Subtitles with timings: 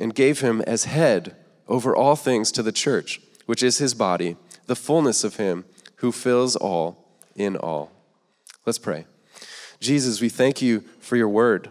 [0.00, 1.36] and gave him as head
[1.68, 5.64] over all things to the church, which is his body, the fullness of him
[5.96, 7.92] who fills all in all.
[8.66, 9.06] Let's pray.
[9.78, 11.70] Jesus, we thank you for your word.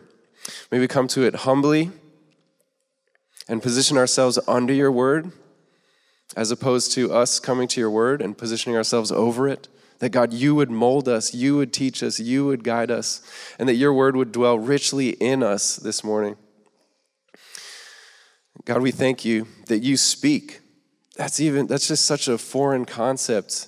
[0.72, 1.92] May we come to it humbly
[3.48, 5.32] and position ourselves under your word
[6.36, 9.68] as opposed to us coming to your word and positioning ourselves over it.
[10.00, 13.22] That God, you would mold us, you would teach us, you would guide us,
[13.58, 16.38] and that your word would dwell richly in us this morning.
[18.66, 20.62] God, we thank you that you speak.
[21.16, 23.68] That's even that's just such a foreign concept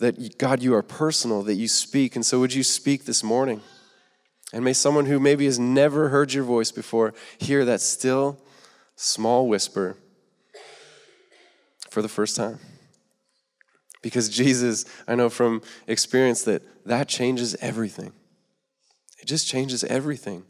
[0.00, 2.16] that, God, you are personal, that you speak.
[2.16, 3.60] And so, would you speak this morning?
[4.52, 8.38] And may someone who maybe has never heard your voice before hear that still,
[8.96, 9.96] small whisper
[11.90, 12.58] for the first time.
[14.02, 18.12] Because Jesus, I know from experience that that changes everything.
[19.20, 20.44] It just changes everything.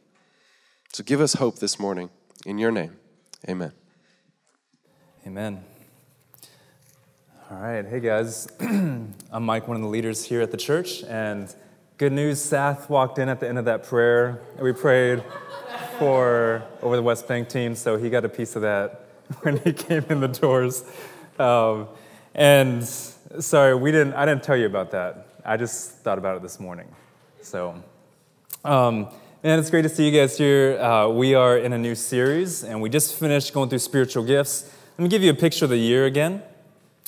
[0.93, 2.11] So give us hope this morning.
[2.47, 2.97] In your name,
[3.47, 3.73] amen.
[5.27, 5.63] Amen.
[7.51, 11.55] All right, hey guys, I'm Mike, one of the leaders here at the church, and
[11.99, 14.41] good news, Seth walked in at the end of that prayer.
[14.59, 15.23] We prayed
[15.99, 19.05] for over the West Bank team, so he got a piece of that
[19.43, 20.83] when he came in the doors.
[21.39, 21.89] Um,
[22.35, 24.15] and sorry, we didn't.
[24.15, 25.27] I didn't tell you about that.
[25.45, 26.89] I just thought about it this morning.
[27.43, 27.83] So,
[28.65, 29.11] um,
[29.43, 30.79] and it's great to see you guys here.
[30.79, 34.71] Uh, we are in a new series, and we just finished going through spiritual gifts.
[34.99, 36.43] Let me give you a picture of the year again.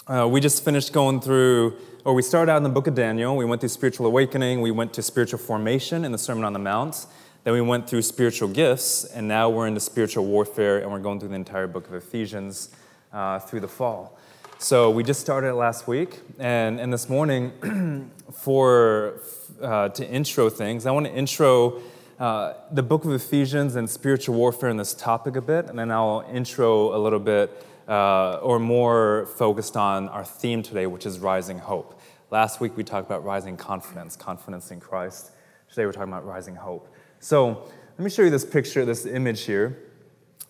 [0.06, 1.76] Uh, we just finished going through,
[2.06, 3.36] or we started out in the book of Daniel.
[3.36, 4.62] We went through spiritual awakening.
[4.62, 7.04] We went to spiritual formation in the Sermon on the Mount.
[7.44, 11.20] Then we went through spiritual gifts, and now we're into spiritual warfare, and we're going
[11.20, 12.70] through the entire book of Ephesians
[13.12, 14.18] uh, through the fall.
[14.58, 19.20] So we just started last week, and, and this morning, for
[19.60, 21.82] uh, to intro things, I want to intro
[22.22, 25.90] uh, the book of Ephesians and spiritual warfare in this topic a bit, and then
[25.90, 31.18] I'll intro a little bit uh, or more focused on our theme today, which is
[31.18, 32.00] rising hope.
[32.30, 35.32] Last week we talked about rising confidence, confidence in Christ.
[35.68, 36.86] Today we're talking about rising hope.
[37.18, 37.68] So
[37.98, 39.76] let me show you this picture, this image here.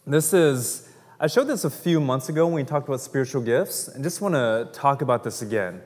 [0.07, 3.89] This is, I showed this a few months ago when we talked about spiritual gifts,
[3.89, 5.81] and just want to talk about this again.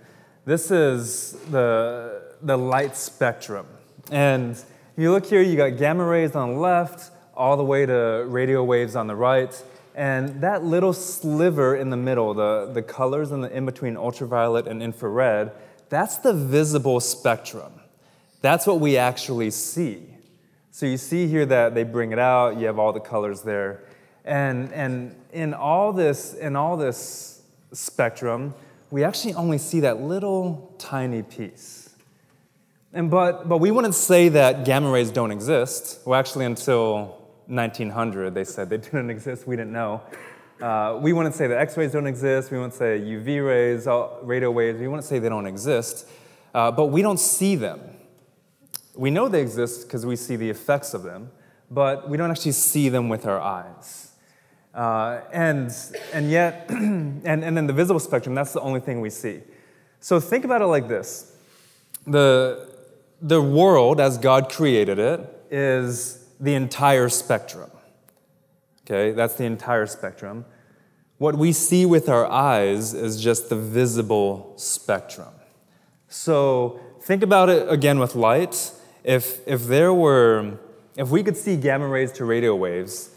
[0.46, 3.68] This is the, the light spectrum.
[4.10, 4.60] And
[4.96, 8.64] you look here, you got gamma rays on the left, all the way to radio
[8.64, 9.62] waves on the right.
[9.94, 14.66] And that little sliver in the middle, the, the colors in the in between ultraviolet
[14.66, 15.52] and infrared,
[15.88, 17.72] that's the visible spectrum.
[18.40, 20.02] That's what we actually see.
[20.70, 23.84] So you see here that they bring it out, you have all the colors there.
[24.24, 27.42] And, and in, all this, in all this
[27.72, 28.54] spectrum,
[28.90, 31.85] we actually only see that little tiny piece.
[32.92, 36.00] And but, but we wouldn't say that gamma rays don't exist.
[36.06, 40.02] Well, actually, until 1900, they said they didn't exist, we didn't know.
[40.60, 43.86] Uh, we wouldn't say that X rays don't exist, we wouldn't say UV rays,
[44.22, 46.08] radio waves, we wouldn't say they don't exist,
[46.54, 47.80] uh, but we don't see them.
[48.94, 51.30] We know they exist because we see the effects of them,
[51.70, 54.12] but we don't actually see them with our eyes.
[54.74, 55.70] Uh, and,
[56.14, 59.40] and yet, and, and the visible spectrum, that's the only thing we see.
[60.00, 61.32] So think about it like this
[62.06, 62.75] the,
[63.20, 65.20] the world, as God created it,
[65.50, 67.70] is the entire spectrum.
[68.84, 70.44] Okay, that's the entire spectrum.
[71.18, 75.32] What we see with our eyes is just the visible spectrum.
[76.08, 78.72] So think about it again with light.
[79.02, 80.58] If, if there were,
[80.96, 83.10] if we could see gamma rays to radio waves,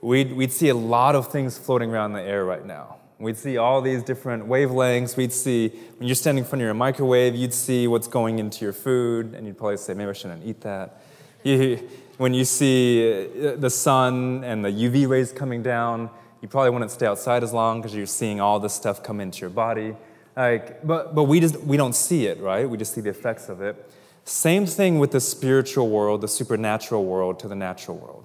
[0.00, 2.96] we'd, we'd see a lot of things floating around in the air right now.
[3.18, 5.16] We'd see all these different wavelengths.
[5.16, 5.68] We'd see,
[5.98, 9.34] when you're standing in front of your microwave, you'd see what's going into your food,
[9.34, 11.00] and you'd probably say, maybe I shouldn't eat that.
[11.44, 16.08] You, when you see uh, the sun and the UV rays coming down,
[16.40, 19.40] you probably wouldn't stay outside as long because you're seeing all this stuff come into
[19.40, 19.94] your body.
[20.36, 22.68] Like, but, but we, just, we don't see it, right?
[22.68, 23.90] We just see the effects of it.
[24.24, 28.24] Same thing with the spiritual world, the supernatural world to the natural world.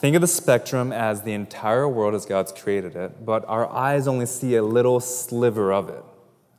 [0.00, 4.08] Think of the spectrum as the entire world as God's created it, but our eyes
[4.08, 6.02] only see a little sliver of it.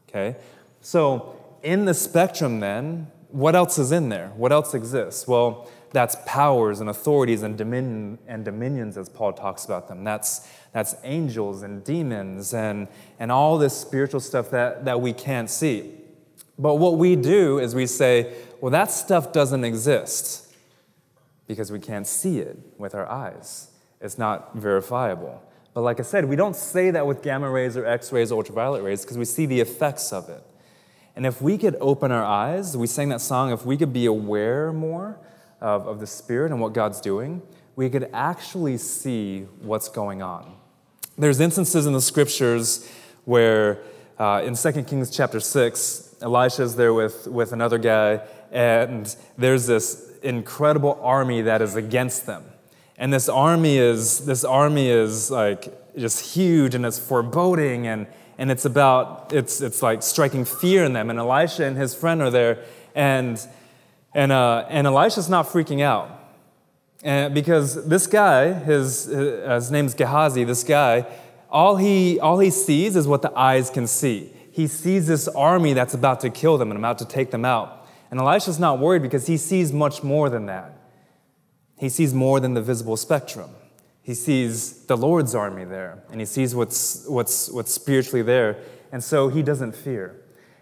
[0.07, 0.35] Okay?
[0.81, 4.27] So, in the spectrum, then, what else is in there?
[4.35, 5.27] What else exists?
[5.27, 10.03] Well, that's powers and authorities and, dominion, and dominions, as Paul talks about them.
[10.03, 12.87] That's, that's angels and demons and,
[13.19, 15.95] and all this spiritual stuff that, that we can't see.
[16.59, 20.50] But what we do is we say, well, that stuff doesn't exist
[21.51, 23.71] because we can't see it with our eyes.
[23.99, 25.43] It's not verifiable.
[25.73, 28.37] But like I said, we don't say that with gamma rays or X rays or
[28.37, 30.41] ultraviolet rays because we see the effects of it.
[31.13, 34.05] And if we could open our eyes, we sang that song, if we could be
[34.05, 35.19] aware more
[35.59, 37.41] of, of the Spirit and what God's doing,
[37.75, 40.55] we could actually see what's going on.
[41.17, 42.89] There's instances in the scriptures
[43.25, 43.79] where
[44.17, 48.21] uh, in 2 Kings chapter 6, Elisha's there with, with another guy,
[48.51, 52.43] and there's this incredible army that is against them.
[52.97, 58.07] And this army is, this army is like just huge and it's foreboding and,
[58.37, 61.09] and it's about, it's, it's like striking fear in them.
[61.09, 62.63] And Elisha and his friend are there,
[62.95, 63.39] and
[64.13, 66.09] and, uh, and Elisha's not freaking out.
[67.03, 71.05] And because this guy, his, his name's Gehazi, this guy,
[71.49, 74.31] all he, all he sees is what the eyes can see.
[74.51, 77.80] He sees this army that's about to kill them and about to take them out.
[78.11, 80.77] And Elisha's not worried because he sees much more than that.
[81.79, 83.49] He sees more than the visible spectrum.
[84.03, 88.57] He sees the Lord's army there, and he sees what's, what's, what's spiritually there,
[88.91, 90.21] and so he doesn't fear.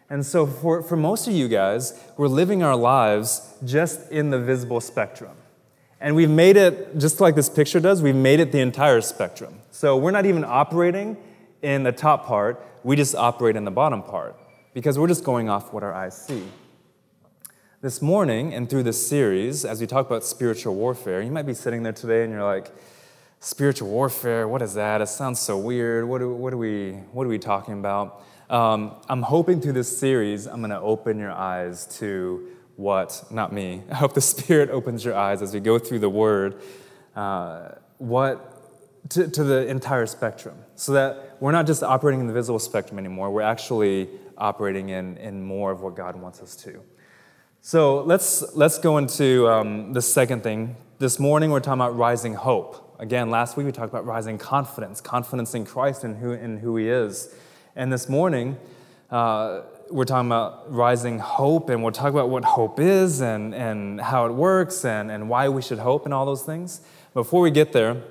[0.10, 4.40] And so, for, for most of you guys, we're living our lives just in the
[4.40, 5.36] visible spectrum.
[6.02, 9.60] And we've made it, just like this picture does, we've made it the entire spectrum.
[9.72, 11.18] So, we're not even operating
[11.62, 14.36] in the top part, we just operate in the bottom part
[14.74, 16.44] because we're just going off what our eyes see.
[17.82, 21.54] This morning, and through this series, as we talk about spiritual warfare, you might be
[21.54, 22.68] sitting there today and you're like,
[23.40, 25.00] spiritual warfare, what is that?
[25.00, 26.04] It sounds so weird.
[26.04, 28.22] What, are, what, are, we, what are we talking about?
[28.50, 33.54] Um, I'm hoping through this series, I'm going to open your eyes to what, not
[33.54, 36.62] me, I hope the Spirit opens your eyes as we go through the Word,
[37.16, 42.34] uh, what, to, to the entire spectrum, so that we're not just operating in the
[42.34, 46.82] visible spectrum anymore, we're actually operating in, in more of what God wants us to.
[47.62, 50.78] So let's, let's go into um, the second thing.
[50.98, 52.96] This morning, we're talking about rising hope.
[53.00, 56.78] Again, last week we talked about rising confidence, confidence in Christ and who, in who
[56.78, 57.36] He is.
[57.76, 58.58] And this morning,
[59.12, 64.00] uh, we're talking about rising hope, and we'll talk about what hope is and, and
[64.00, 66.80] how it works and, and why we should hope and all those things.
[67.14, 68.02] Before we get there,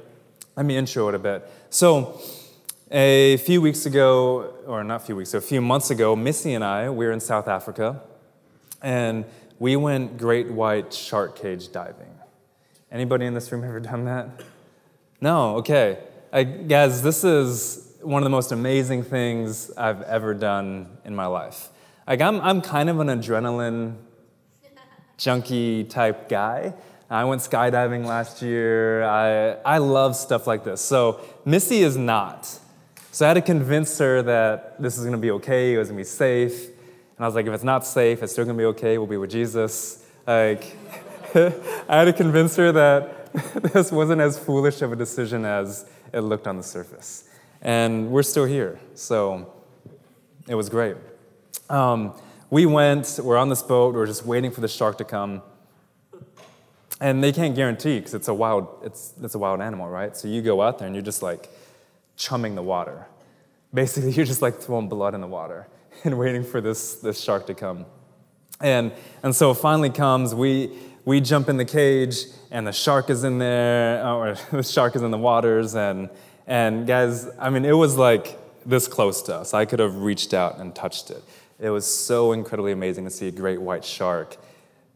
[0.56, 1.48] let me intro it a bit.
[1.70, 2.20] So,
[2.90, 6.52] a few weeks ago, or not a few weeks, so a few months ago, Missy
[6.52, 8.02] and I, we were in South Africa,
[8.82, 9.24] and
[9.58, 12.14] we went great white shark cage diving.
[12.90, 14.42] Anybody in this room ever done that?
[15.20, 15.98] No, okay.
[16.32, 21.26] I, guys, this is one of the most amazing things I've ever done in my
[21.26, 21.68] life.
[22.06, 23.96] Like, I'm, I'm kind of an adrenaline
[25.18, 26.74] junkie type guy.
[27.10, 29.02] I went skydiving last year.
[29.02, 30.80] I, I love stuff like this.
[30.80, 32.46] So, Missy is not.
[33.10, 35.98] So, I had to convince her that this is gonna be okay, it was gonna
[35.98, 36.68] be safe.
[37.18, 39.16] And I was like, if it's not safe, it's still gonna be okay, we'll be
[39.16, 40.06] with Jesus.
[40.24, 40.76] Like,
[41.34, 41.52] I
[41.88, 43.32] had to convince her that
[43.72, 47.28] this wasn't as foolish of a decision as it looked on the surface.
[47.60, 49.52] And we're still here, so
[50.46, 50.94] it was great.
[51.68, 52.14] Um,
[52.50, 55.42] we went, we're on this boat, we're just waiting for the shark to come.
[57.00, 60.16] And they can't guarantee because it's a wild, it's, it's a wild animal, right?
[60.16, 61.48] So you go out there and you're just like
[62.16, 63.08] chumming the water.
[63.74, 65.66] Basically, you're just like throwing blood in the water
[66.04, 67.86] and waiting for this, this shark to come.
[68.60, 73.10] And, and so it finally comes, we, we jump in the cage, and the shark
[73.10, 76.08] is in there, or the shark is in the waters, and,
[76.46, 79.54] and guys, I mean, it was like this close to us.
[79.54, 81.22] I could have reached out and touched it.
[81.60, 84.36] It was so incredibly amazing to see a great white shark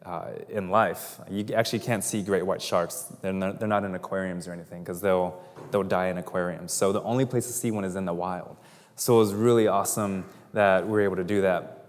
[0.04, 1.18] uh, in life.
[1.30, 3.06] You actually can't see great white sharks.
[3.20, 6.72] They're not, they're not in aquariums or anything because they'll, they'll die in aquariums.
[6.72, 8.56] So the only place to see one is in the wild.
[8.96, 11.86] So it was really awesome that we're able to do that.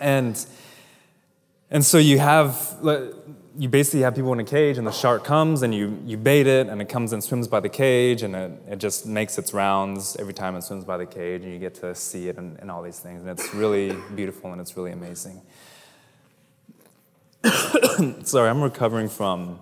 [0.00, 0.44] And,
[1.70, 2.76] and so you have,
[3.58, 6.46] you basically have people in a cage and the shark comes and you, you bait
[6.46, 9.52] it and it comes and swims by the cage and it, it just makes its
[9.52, 12.58] rounds every time it swims by the cage and you get to see it and,
[12.60, 13.20] and all these things.
[13.20, 15.42] And it's really beautiful and it's really amazing.
[18.24, 19.58] Sorry, I'm recovering from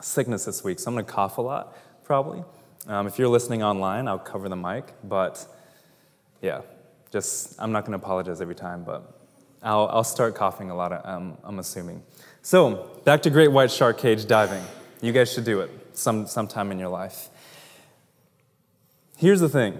[0.00, 2.42] sickness this week, so I'm going to cough a lot, probably.
[2.86, 5.46] Um, if you're listening online, I'll cover the mic, but
[6.40, 6.62] yeah,
[7.10, 9.20] just I'm not going to apologize every time, but
[9.62, 12.02] I'll, I'll start coughing a lot, um, I'm assuming.
[12.42, 14.64] So, back to great white shark cage diving.
[15.02, 17.28] You guys should do it some sometime in your life.
[19.16, 19.78] Here's the thing.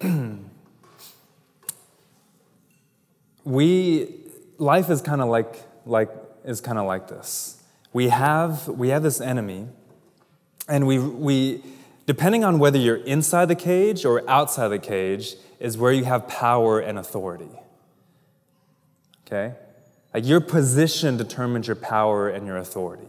[3.44, 4.14] we
[4.58, 6.10] life is kind of like like
[6.44, 7.62] is kind of like this.
[7.92, 9.68] We have we have this enemy
[10.68, 11.62] and we we
[12.06, 16.26] depending on whether you're inside the cage or outside the cage is where you have
[16.28, 17.50] power and authority.
[19.26, 19.54] Okay?
[20.14, 23.08] Like your position determines your power and your authority.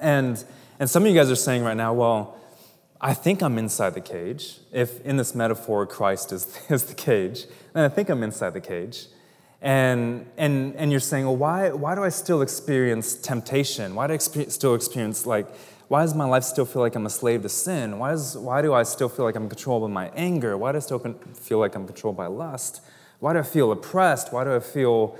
[0.00, 0.42] And,
[0.80, 2.36] and some of you guys are saying right now, well,
[3.00, 4.58] I think I'm inside the cage.
[4.72, 7.44] If in this metaphor Christ is, is the cage,
[7.74, 9.06] then I think I'm inside the cage.
[9.60, 13.94] And, and, and you're saying, well, why, why do I still experience temptation?
[13.94, 15.48] Why do I still experience, like,
[15.88, 17.98] why does my life still feel like I'm a slave to sin?
[17.98, 20.56] Why, is, why do I still feel like I'm controlled by my anger?
[20.56, 20.98] Why do I still
[21.34, 22.82] feel like I'm controlled by lust?
[23.20, 24.32] Why do I feel oppressed?
[24.32, 25.18] Why do I feel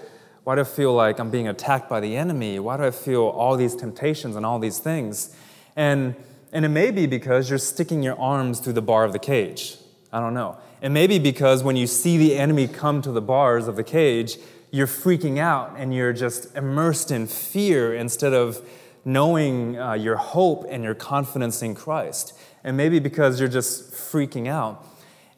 [0.48, 2.58] why do I feel like I'm being attacked by the enemy?
[2.58, 5.37] Why do I feel all these temptations and all these things?
[5.76, 6.16] And,
[6.54, 9.76] and it may be because you're sticking your arms through the bar of the cage.
[10.10, 10.56] I don't know.
[10.80, 13.84] It may be because when you see the enemy come to the bars of the
[13.84, 14.38] cage,
[14.70, 18.66] you're freaking out and you're just immersed in fear instead of
[19.08, 22.38] knowing uh, your hope and your confidence in Christ.
[22.62, 24.86] And maybe because you're just freaking out.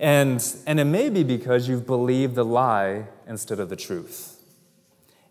[0.00, 4.42] And, and it may be because you've believed the lie instead of the truth.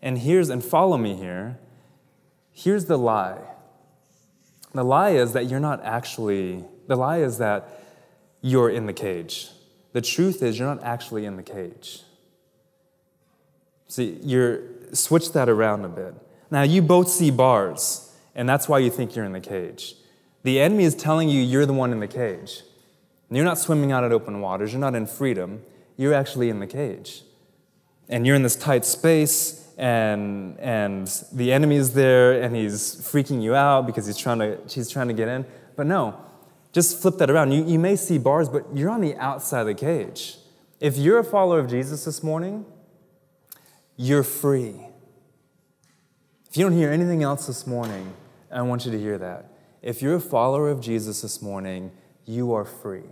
[0.00, 1.58] And here's, and follow me here.
[2.50, 3.40] Here's the lie.
[4.72, 7.68] The lie is that you're not actually, the lie is that
[8.40, 9.48] you're in the cage.
[9.92, 12.04] The truth is you're not actually in the cage.
[13.88, 14.62] See, you're,
[14.94, 16.14] switch that around a bit.
[16.50, 18.09] Now, you both see bars,
[18.40, 19.96] and that's why you think you're in the cage.
[20.44, 22.62] The enemy is telling you you're the one in the cage.
[23.30, 25.62] You're not swimming out at open waters, you're not in freedom,
[25.98, 27.22] you're actually in the cage.
[28.08, 33.42] And you're in this tight space, and and the enemy is there and he's freaking
[33.42, 36.18] you out because he's trying to he's trying to get in but no
[36.72, 39.66] just flip that around you, you may see bars but you're on the outside of
[39.68, 40.36] the cage
[40.80, 42.66] if you're a follower of jesus this morning
[43.96, 44.74] you're free
[46.46, 48.12] if you don't hear anything else this morning
[48.52, 49.52] i want you to hear that.
[49.82, 51.92] If you're a follower of jesus this morning
[52.26, 53.02] you are free.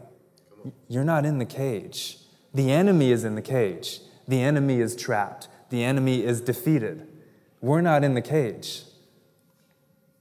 [0.89, 2.19] You're not in the cage.
[2.55, 4.01] The enemy is in the cage.
[4.27, 5.49] The enemy is trapped.
[5.71, 7.07] The enemy is defeated.
[7.61, 8.83] We're not in the cage.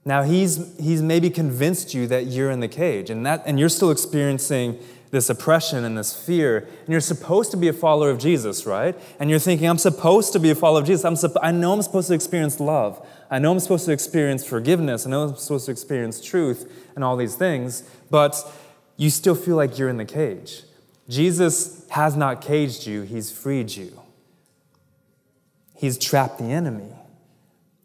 [0.04, 3.70] Now, he's, he's maybe convinced you that you're in the cage, and, that, and you're
[3.70, 4.80] still experiencing
[5.12, 8.98] this oppression and this fear, and you're supposed to be a follower of Jesus, right?
[9.20, 11.06] And you're thinking, I'm supposed to be a follower of Jesus.
[11.06, 13.06] I'm I know I'm supposed to experience love.
[13.30, 15.06] I know I'm supposed to experience forgiveness.
[15.06, 18.36] I know I'm supposed to experience truth and all these things, but
[18.96, 20.64] you still feel like you're in the cage.
[21.08, 24.02] Jesus has not caged you, He's freed you
[25.78, 26.92] he's trapped the enemy.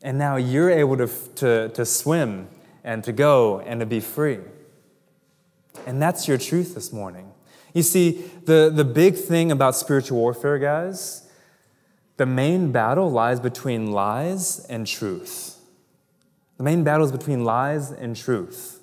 [0.03, 2.49] And now you're able to, to, to swim
[2.83, 4.41] and to go and to be free.
[5.87, 7.33] And that's your truth this morning.
[7.75, 11.27] You see, the, the big thing about spiritual warfare, guys,
[12.17, 15.59] the main battle lies between lies and truth.
[16.59, 18.81] The main battle is between lies and truth.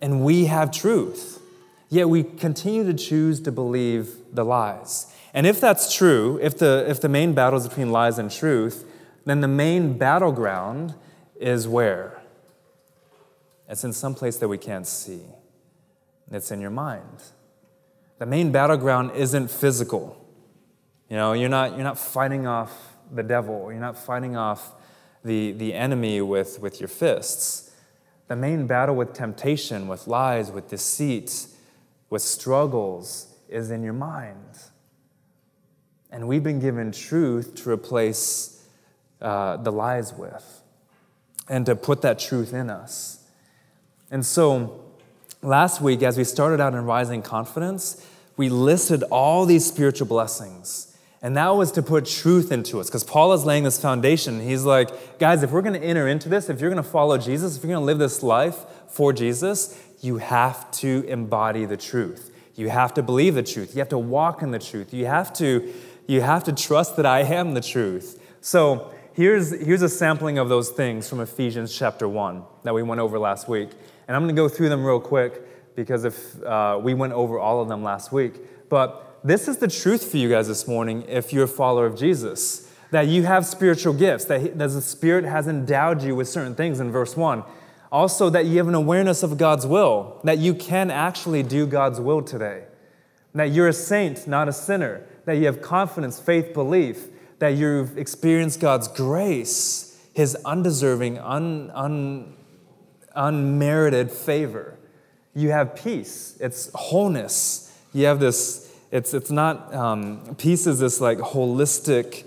[0.00, 1.40] And we have truth,
[1.88, 5.12] yet we continue to choose to believe the lies.
[5.32, 8.84] And if that's true, if the, if the main battle is between lies and truth,
[9.24, 10.94] then the main battleground
[11.40, 12.22] is where?
[13.68, 15.22] It's in some place that we can't see.
[16.30, 17.22] It's in your mind.
[18.18, 20.20] The main battleground isn't physical.
[21.08, 24.72] You know, you're not, you're not fighting off the devil, you're not fighting off
[25.24, 27.72] the, the enemy with, with your fists.
[28.28, 31.46] The main battle with temptation, with lies, with deceit,
[32.08, 34.58] with struggles is in your mind.
[36.10, 38.66] And we've been given truth to replace
[39.20, 40.62] uh, the lies with
[41.48, 43.24] and to put that truth in us.
[44.10, 44.83] And so,
[45.44, 48.04] last week, as we started out in Rising Confidence,
[48.36, 50.96] we listed all these spiritual blessings.
[51.22, 54.40] And that was to put truth into us because Paul is laying this foundation.
[54.40, 57.16] He's like, guys, if we're going to enter into this, if you're going to follow
[57.16, 58.56] Jesus, if you're going to live this life
[58.88, 62.30] for Jesus, you have to embody the truth.
[62.56, 63.74] You have to believe the truth.
[63.74, 64.92] You have to walk in the truth.
[64.92, 65.72] You have to,
[66.06, 68.20] you have to trust that I am the truth.
[68.42, 73.00] So here's, here's a sampling of those things from Ephesians chapter 1 that we went
[73.00, 73.70] over last week.
[74.06, 77.38] And I'm going to go through them real quick because if uh, we went over
[77.38, 78.34] all of them last week.
[78.68, 81.96] But this is the truth for you guys this morning if you're a follower of
[81.96, 86.28] Jesus that you have spiritual gifts, that, he, that the Spirit has endowed you with
[86.28, 87.42] certain things in verse 1.
[87.90, 92.00] Also, that you have an awareness of God's will, that you can actually do God's
[92.00, 92.64] will today,
[93.34, 97.08] that you're a saint, not a sinner, that you have confidence, faith, belief,
[97.40, 102.34] that you've experienced God's grace, His undeserving, un, un,
[103.14, 104.76] unmerited favor.
[105.34, 107.76] You have peace, it's wholeness.
[107.92, 112.24] You have this it's, it's not, um, peace is this like holistic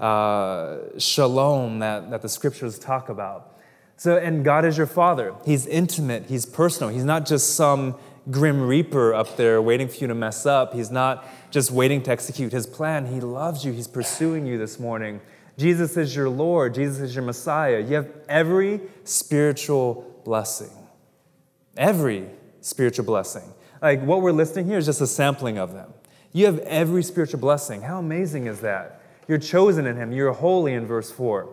[0.00, 3.60] uh, shalom that, that the scriptures talk about.
[3.96, 5.32] So, and God is your father.
[5.46, 6.92] He's intimate, He's personal.
[6.92, 7.94] He's not just some
[8.28, 10.74] grim reaper up there waiting for you to mess up.
[10.74, 13.06] He's not just waiting to execute His plan.
[13.06, 15.20] He loves you, He's pursuing you this morning.
[15.58, 17.78] Jesus is your Lord, Jesus is your Messiah.
[17.78, 20.70] You have every spiritual blessing.
[21.76, 22.26] Every
[22.60, 23.44] spiritual blessing.
[23.80, 25.92] Like what we're listing here is just a sampling of them.
[26.32, 27.82] You have every spiritual blessing.
[27.82, 29.02] How amazing is that?
[29.26, 30.12] You're chosen in Him.
[30.12, 31.48] You're holy in verse 4.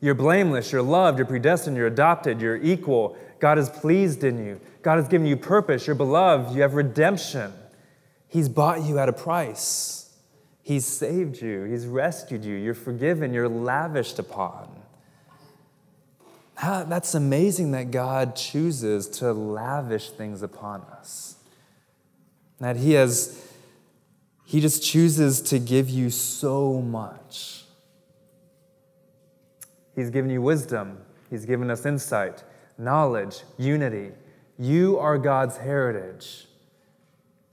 [0.00, 0.72] You're blameless.
[0.72, 1.18] You're loved.
[1.18, 1.76] You're predestined.
[1.76, 2.40] You're adopted.
[2.40, 3.16] You're equal.
[3.40, 4.60] God is pleased in you.
[4.82, 5.86] God has given you purpose.
[5.86, 6.54] You're beloved.
[6.54, 7.52] You have redemption.
[8.28, 10.14] He's bought you at a price.
[10.62, 11.64] He's saved you.
[11.64, 12.54] He's rescued you.
[12.54, 13.32] You're forgiven.
[13.32, 14.77] You're lavished upon.
[16.60, 21.36] That's amazing that God chooses to lavish things upon us.
[22.58, 23.48] That He has
[24.48, 27.66] he just chooses to give you so much.
[29.94, 30.96] He's given you wisdom,
[31.28, 32.42] He's given us insight,
[32.78, 34.12] knowledge, unity.
[34.58, 36.46] You are God's heritage.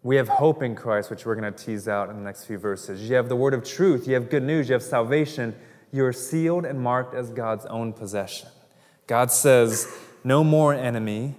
[0.04, 2.58] We have hope in Christ, which we're going to tease out in the next few
[2.58, 3.10] verses.
[3.10, 5.54] You have the word of truth, you have good news, you have salvation.
[5.92, 8.48] You are sealed and marked as God's own possession.
[9.08, 11.36] God says, No more enemy.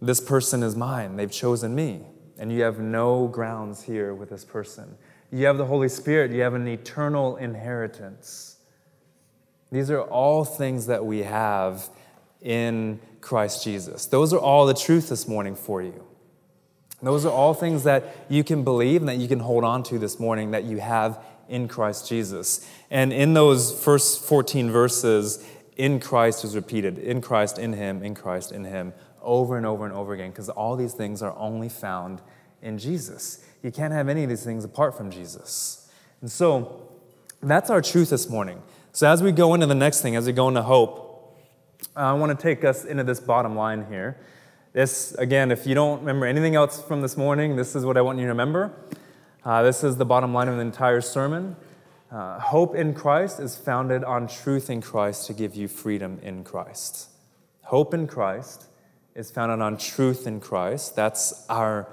[0.00, 1.16] This person is mine.
[1.16, 2.02] They've chosen me
[2.38, 4.96] and you have no grounds here with this person.
[5.30, 8.56] You have the Holy Spirit, you have an eternal inheritance.
[9.70, 11.90] These are all things that we have
[12.40, 14.06] in Christ Jesus.
[14.06, 16.04] Those are all the truth this morning for you.
[17.02, 19.98] Those are all things that you can believe and that you can hold on to
[19.98, 22.68] this morning that you have in Christ Jesus.
[22.90, 25.44] And in those first 14 verses,
[25.78, 29.84] in Christ is repeated in Christ, in Him, in Christ, in Him over and over
[29.84, 32.20] and over again because all these things are only found
[32.62, 33.44] in Jesus.
[33.62, 35.90] You can't have any of these things apart from Jesus.
[36.20, 36.88] And so
[37.42, 38.62] that's our truth this morning.
[38.92, 41.06] So as we go into the next thing, as we go into hope,
[41.94, 44.18] I want to take us into this bottom line here.
[44.72, 48.00] This, again, if you don't remember anything else from this morning, this is what I
[48.00, 48.72] want you to remember.
[49.44, 51.56] Uh, this is the bottom line of the entire sermon.
[52.10, 56.42] Uh, hope in Christ is founded on truth in Christ to give you freedom in
[56.42, 57.08] Christ.
[57.62, 58.64] Hope in Christ
[59.14, 60.96] is founded on truth in Christ.
[60.96, 61.88] That's our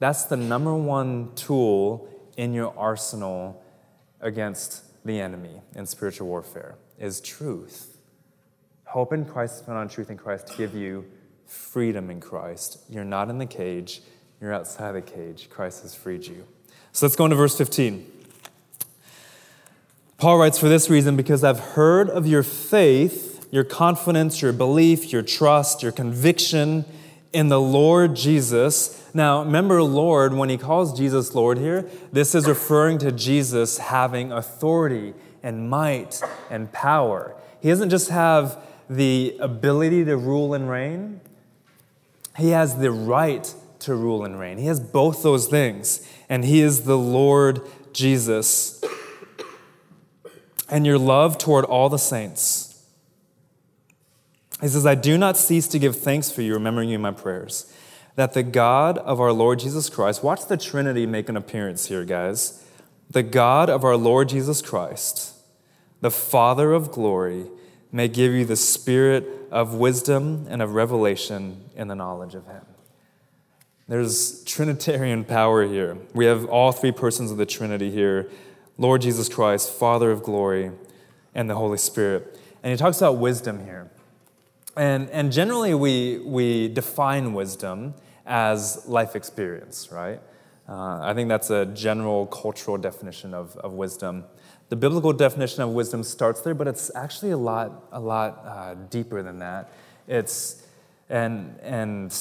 [0.00, 3.62] that's the number one tool in your arsenal
[4.20, 7.98] against the enemy in spiritual warfare is truth.
[8.84, 11.04] Hope in Christ is found on truth in Christ to give you
[11.46, 12.78] freedom in Christ.
[12.88, 14.00] You're not in the cage,
[14.40, 15.48] you're outside the cage.
[15.50, 16.46] Christ has freed you.
[16.92, 18.19] So let's go into verse 15.
[20.20, 25.12] Paul writes, For this reason, because I've heard of your faith your confidence, your belief,
[25.12, 26.84] your trust, your conviction
[27.32, 29.08] in the Lord Jesus.
[29.12, 34.30] Now, remember, Lord, when he calls Jesus Lord here, this is referring to Jesus having
[34.30, 37.34] authority and might and power.
[37.60, 41.20] He doesn't just have the ability to rule and reign,
[42.36, 44.58] he has the right to rule and reign.
[44.58, 48.82] He has both those things, and he is the Lord Jesus.
[50.70, 52.70] And your love toward all the saints
[54.60, 57.12] he says, I do not cease to give thanks for you, remembering you in my
[57.12, 57.72] prayers,
[58.16, 62.04] that the God of our Lord Jesus Christ, watch the Trinity make an appearance here,
[62.04, 62.62] guys.
[63.08, 65.34] The God of our Lord Jesus Christ,
[66.00, 67.46] the Father of glory,
[67.90, 72.64] may give you the spirit of wisdom and of revelation in the knowledge of him.
[73.88, 75.96] There's Trinitarian power here.
[76.14, 78.30] We have all three persons of the Trinity here
[78.80, 80.72] Lord Jesus Christ, Father of glory,
[81.34, 82.40] and the Holy Spirit.
[82.62, 83.90] And he talks about wisdom here.
[84.74, 87.92] And, and generally, we, we define wisdom
[88.24, 90.18] as life experience, right?
[90.66, 94.24] Uh, I think that's a general cultural definition of, of wisdom.
[94.70, 98.74] The biblical definition of wisdom starts there, but it's actually a lot, a lot uh,
[98.88, 99.70] deeper than that.
[100.08, 100.66] It's,
[101.10, 102.16] and, and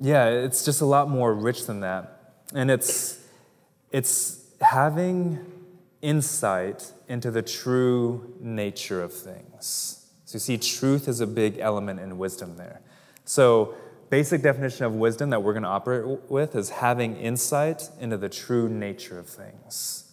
[0.00, 2.32] yeah, it's just a lot more rich than that.
[2.54, 3.20] And it's,
[3.92, 5.50] it's having
[6.04, 10.06] insight into the true nature of things.
[10.26, 12.82] So you see, truth is a big element in wisdom there.
[13.24, 13.74] So,
[14.10, 18.28] basic definition of wisdom that we're going to operate with is having insight into the
[18.28, 20.12] true nature of things.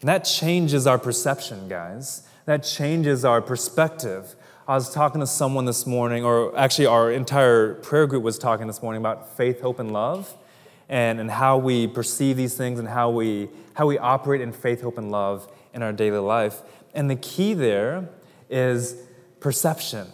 [0.00, 2.28] And that changes our perception, guys.
[2.46, 4.36] That changes our perspective.
[4.68, 8.66] I was talking to someone this morning, or actually, our entire prayer group was talking
[8.66, 10.32] this morning about faith, hope, and love,
[10.88, 14.82] and, and how we perceive these things and how we, how we operate in faith,
[14.82, 16.62] hope, and love in our daily life.
[16.94, 18.08] And the key there
[18.48, 18.96] is
[19.40, 20.06] perception,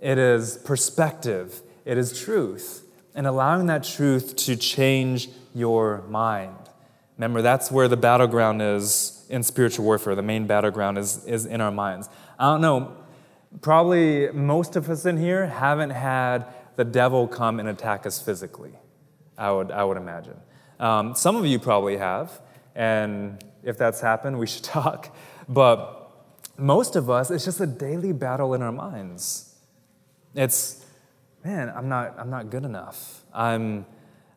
[0.00, 6.56] it is perspective, it is truth, and allowing that truth to change your mind.
[7.18, 10.14] Remember, that's where the battleground is in spiritual warfare.
[10.14, 12.08] The main battleground is, is in our minds.
[12.38, 12.96] I don't know,
[13.60, 18.72] probably most of us in here haven't had the devil come and attack us physically,
[19.36, 20.36] I would, I would imagine.
[20.78, 22.40] Um, some of you probably have,
[22.74, 25.14] and if that's happened, we should talk.
[25.48, 26.10] But
[26.56, 29.54] most of us, it's just a daily battle in our minds.
[30.34, 30.84] It's,
[31.44, 33.22] man, I'm not, I'm not good enough.
[33.34, 33.86] I'm,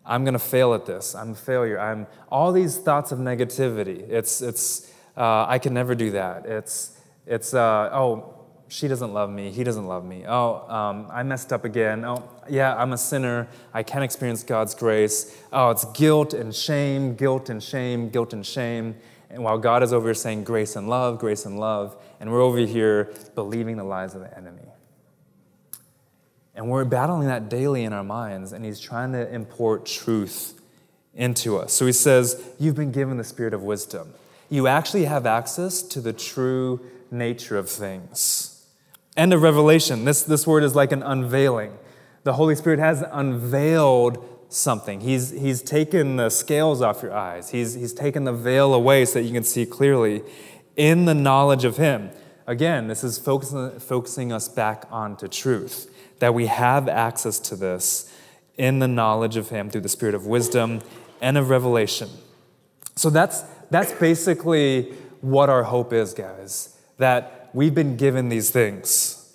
[0.05, 1.15] I'm going to fail at this.
[1.15, 1.79] I'm a failure.
[1.79, 4.07] I'm all these thoughts of negativity.
[4.09, 6.45] It's, it's, uh, I can never do that.
[6.45, 8.34] It's, it's, uh, oh,
[8.67, 10.23] she doesn't love me, he doesn't love me.
[10.27, 12.03] Oh, um, I messed up again.
[12.03, 13.47] Oh, yeah, I'm a sinner.
[13.73, 15.37] I can't experience God's grace.
[15.53, 18.95] Oh, it's guilt and shame, guilt and shame, guilt and shame.
[19.29, 22.41] And while God is over here saying grace and love, grace and love, and we're
[22.41, 24.61] over here believing the lies of the enemy.
[26.55, 30.59] And we're battling that daily in our minds, and He's trying to import truth
[31.13, 31.73] into us.
[31.73, 34.13] So He says, You've been given the spirit of wisdom.
[34.49, 36.79] You actually have access to the true
[37.11, 38.54] nature of things.
[39.17, 40.05] End of revelation.
[40.05, 41.77] This, this word is like an unveiling.
[42.23, 45.01] The Holy Spirit has unveiled something.
[45.01, 49.19] He's, he's taken the scales off your eyes, he's, he's taken the veil away so
[49.19, 50.23] that you can see clearly
[50.75, 52.09] in the knowledge of Him.
[52.47, 58.11] Again, this is focusing, focusing us back onto truth, that we have access to this
[58.57, 60.81] in the knowledge of Him through the Spirit of wisdom
[61.21, 62.09] and of revelation.
[62.95, 69.33] So that's, that's basically what our hope is, guys, that we've been given these things.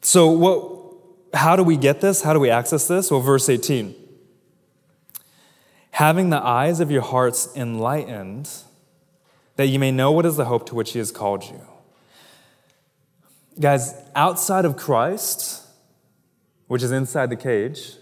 [0.00, 2.22] So, what, how do we get this?
[2.22, 3.10] How do we access this?
[3.10, 3.94] Well, verse 18
[5.90, 8.50] having the eyes of your hearts enlightened,
[9.56, 11.58] that you may know what is the hope to which he has called you.
[13.58, 15.64] Guys, outside of Christ,
[16.66, 17.94] which is inside the cage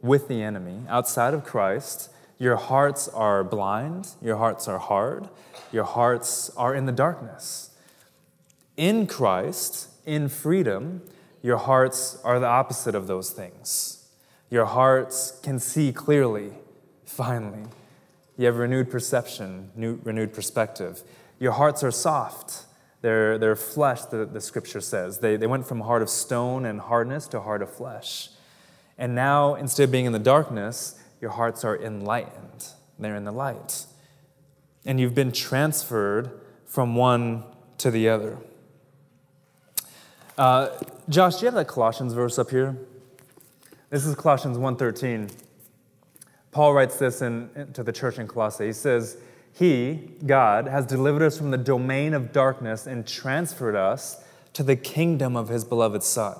[0.00, 5.28] with the enemy, outside of Christ, your hearts are blind, your hearts are hard,
[5.70, 7.70] your hearts are in the darkness.
[8.76, 11.02] In Christ, in freedom,
[11.42, 14.08] your hearts are the opposite of those things.
[14.50, 16.52] Your hearts can see clearly,
[17.04, 17.64] finally.
[18.36, 21.02] You have renewed perception, new, renewed perspective.
[21.38, 22.66] Your hearts are soft.
[23.02, 25.18] They're, they're flesh, the, the scripture says.
[25.18, 28.30] They, they went from heart of stone and hardness to heart of flesh.
[28.96, 32.68] And now, instead of being in the darkness, your hearts are enlightened.
[32.98, 33.86] They're in the light.
[34.84, 36.30] And you've been transferred
[36.66, 37.44] from one
[37.78, 38.38] to the other.
[40.38, 40.68] Uh,
[41.10, 42.76] Josh, do you have that Colossians verse up here?
[43.90, 45.30] This is Colossians 1.13.
[46.52, 48.66] Paul writes this in, to the church in Colossae.
[48.66, 49.18] He says,
[49.52, 54.76] He, God, has delivered us from the domain of darkness and transferred us to the
[54.76, 56.38] kingdom of His beloved Son.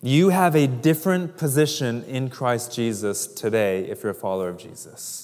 [0.00, 5.23] You have a different position in Christ Jesus today if you're a follower of Jesus.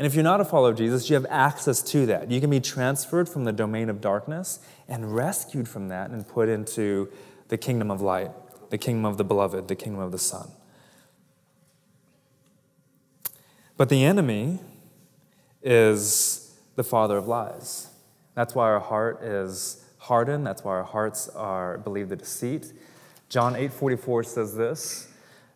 [0.00, 2.30] And if you're not a follower of Jesus, you have access to that.
[2.30, 4.58] You can be transferred from the domain of darkness
[4.88, 7.12] and rescued from that and put into
[7.48, 8.30] the kingdom of light,
[8.70, 10.52] the kingdom of the beloved, the kingdom of the Son.
[13.76, 14.60] But the enemy
[15.62, 17.88] is the father of lies.
[18.34, 20.46] That's why our heart is hardened.
[20.46, 22.72] That's why our hearts are believe the deceit.
[23.28, 25.08] John 8:44 says this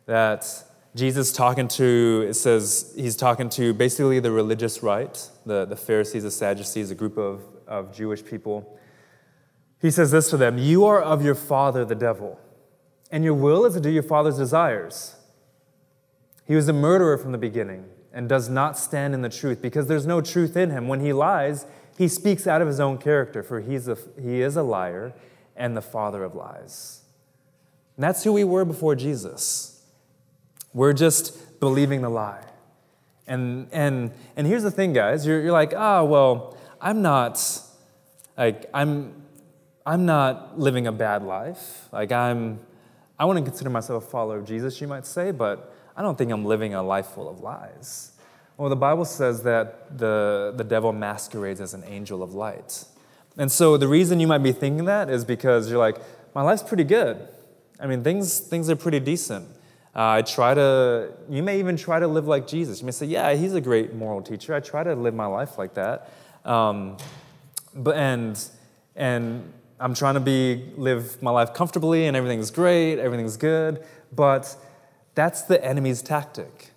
[0.04, 5.74] that Jesus talking to, it says he's talking to basically the religious right, the, the
[5.74, 8.78] Pharisees, the Sadducees, a group of, of Jewish people.
[9.80, 12.38] He says this to them You are of your father, the devil,
[13.10, 15.16] and your will is to do your father's desires.
[16.46, 19.88] He was a murderer from the beginning and does not stand in the truth because
[19.88, 20.86] there's no truth in him.
[20.86, 21.66] When he lies,
[21.98, 25.12] he speaks out of his own character, for he's a, he is a liar
[25.56, 27.00] and the father of lies.
[27.96, 29.73] And that's who we were before Jesus.
[30.74, 32.44] We're just believing the lie.
[33.26, 35.26] And, and, and here's the thing, guys.
[35.26, 37.40] You're, you're like, oh, well, I'm not,
[38.36, 39.22] like, I'm,
[39.86, 41.88] I'm not living a bad life.
[41.90, 42.60] Like, I'm,
[43.18, 46.32] I wouldn't consider myself a follower of Jesus, you might say, but I don't think
[46.32, 48.12] I'm living a life full of lies.
[48.56, 52.84] Well, the Bible says that the, the devil masquerades as an angel of light.
[53.36, 55.96] And so the reason you might be thinking that is because you're like,
[56.34, 57.28] my life's pretty good.
[57.80, 59.48] I mean, things, things are pretty decent.
[59.96, 62.80] Uh, I try to, you may even try to live like Jesus.
[62.80, 64.52] You may say, yeah, he's a great moral teacher.
[64.52, 66.10] I try to live my life like that.
[66.44, 66.96] Um,
[67.74, 68.42] but, and,
[68.96, 73.84] and I'm trying to be, live my life comfortably and everything's great, everything's good.
[74.12, 74.56] But
[75.14, 76.70] that's the enemy's tactic.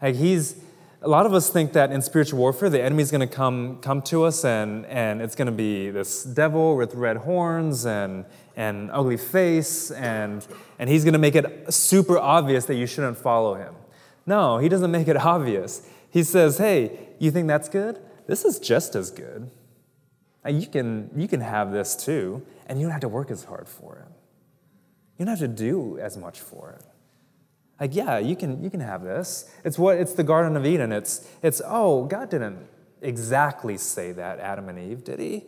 [0.00, 0.54] Like he's,
[1.02, 4.00] a lot of us think that in spiritual warfare, the enemy's going to come, come
[4.02, 8.24] to us and, and it's going to be this devil with red horns and,
[8.56, 10.46] and ugly face, and,
[10.78, 13.74] and he's going to make it super obvious that you shouldn't follow him.
[14.24, 15.86] No, he doesn't make it obvious.
[16.10, 18.00] He says, hey, you think that's good?
[18.26, 19.50] This is just as good.
[20.48, 23.68] You can, you can have this too, and you don't have to work as hard
[23.68, 24.12] for it.
[25.18, 26.95] You don't have to do as much for it.
[27.78, 29.50] Like, yeah, you can, you can have this.
[29.64, 30.92] It's what it's the Garden of Eden.
[30.92, 32.66] It's, it's, oh, God didn't
[33.02, 35.44] exactly say that, Adam and Eve, did he?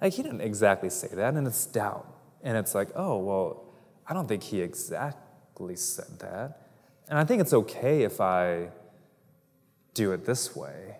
[0.00, 2.06] Like, he didn't exactly say that, and it's doubt.
[2.42, 3.64] And it's like, oh, well,
[4.06, 6.68] I don't think he exactly said that.
[7.08, 8.68] And I think it's okay if I
[9.94, 10.96] do it this way.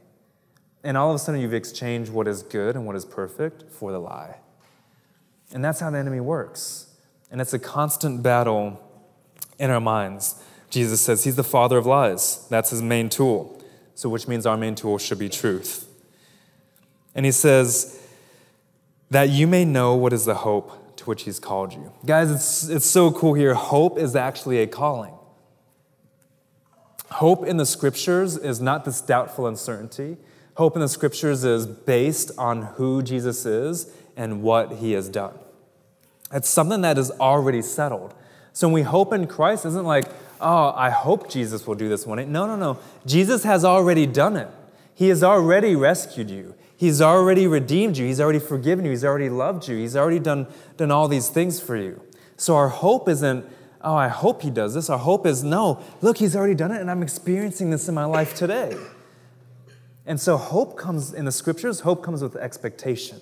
[0.84, 3.92] And all of a sudden, you've exchanged what is good and what is perfect for
[3.92, 4.38] the lie.
[5.52, 6.88] And that's how the enemy works.
[7.30, 8.80] And it's a constant battle
[9.58, 10.42] in our minds.
[10.72, 12.44] Jesus says he's the father of lies.
[12.50, 13.62] That's his main tool.
[13.94, 15.86] So, which means our main tool should be truth.
[17.14, 18.02] And he says,
[19.12, 21.92] that you may know what is the hope to which He's called you.
[22.06, 23.52] Guys, it's, it's so cool here.
[23.52, 25.12] Hope is actually a calling.
[27.10, 30.16] Hope in the scriptures is not this doubtful uncertainty.
[30.54, 35.34] Hope in the scriptures is based on who Jesus is and what He has done.
[36.32, 38.14] It's something that is already settled.
[38.54, 40.06] So when we hope in Christ, isn't like,
[40.42, 42.30] oh, I hope Jesus will do this one.
[42.30, 42.78] No, no, no.
[43.06, 44.48] Jesus has already done it.
[44.94, 46.54] He has already rescued you.
[46.76, 48.06] He's already redeemed you.
[48.06, 48.90] He's already forgiven you.
[48.90, 49.76] He's already loved you.
[49.76, 52.00] He's already done, done all these things for you.
[52.36, 53.46] So our hope isn't,
[53.82, 54.90] oh, I hope he does this.
[54.90, 58.04] Our hope is, no, look, he's already done it and I'm experiencing this in my
[58.04, 58.76] life today.
[60.06, 63.20] And so hope comes in the scriptures, hope comes with expectation.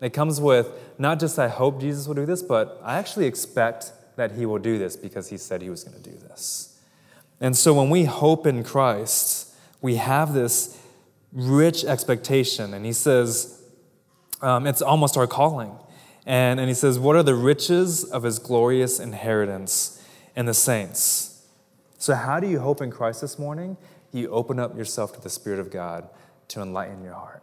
[0.00, 3.92] It comes with not just, I hope Jesus will do this, but I actually expect
[4.18, 6.76] that he will do this because he said he was going to do this.
[7.40, 10.76] And so when we hope in Christ, we have this
[11.32, 12.74] rich expectation.
[12.74, 13.62] And he says,
[14.42, 15.72] um, it's almost our calling.
[16.26, 20.04] And, and he says, What are the riches of his glorious inheritance
[20.34, 21.46] in the saints?
[21.96, 23.76] So, how do you hope in Christ this morning?
[24.12, 26.08] You open up yourself to the Spirit of God
[26.48, 27.42] to enlighten your heart.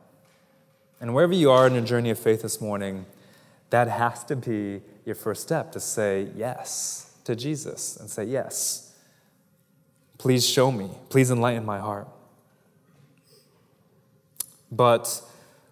[0.99, 3.05] And wherever you are in your journey of faith this morning,
[3.69, 8.93] that has to be your first step to say yes to Jesus and say, Yes,
[10.17, 12.07] please show me, please enlighten my heart.
[14.71, 15.21] But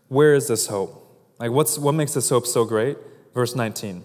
[0.07, 0.99] where is this hope?
[1.39, 2.97] Like, what's, what makes this hope so great?
[3.33, 4.03] Verse 19.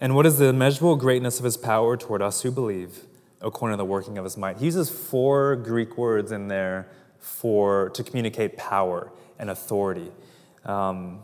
[0.00, 3.00] And what is the immeasurable greatness of his power toward us who believe,
[3.40, 4.58] according to the working of his might?
[4.58, 10.10] He uses four Greek words in there for, to communicate power and authority.
[10.64, 11.20] Um,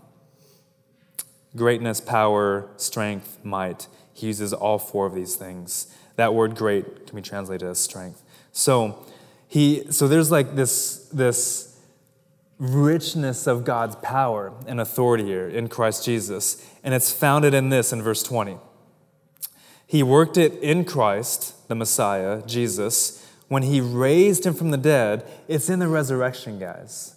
[1.57, 3.89] greatness, power, strength, might.
[4.13, 5.95] He uses all four of these things.
[6.17, 8.23] That word great can be translated as strength.
[8.53, 9.05] So,
[9.49, 11.81] he, so there's like this, this
[12.59, 16.65] richness of God's power and authority here in Christ Jesus.
[16.83, 18.59] And it's founded in this in verse 20.
[19.87, 25.25] He worked it in Christ, the Messiah, Jesus, when he raised him from the dead.
[25.47, 27.15] It's in the resurrection, guys.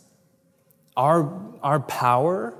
[0.95, 1.31] Our,
[1.63, 2.55] our power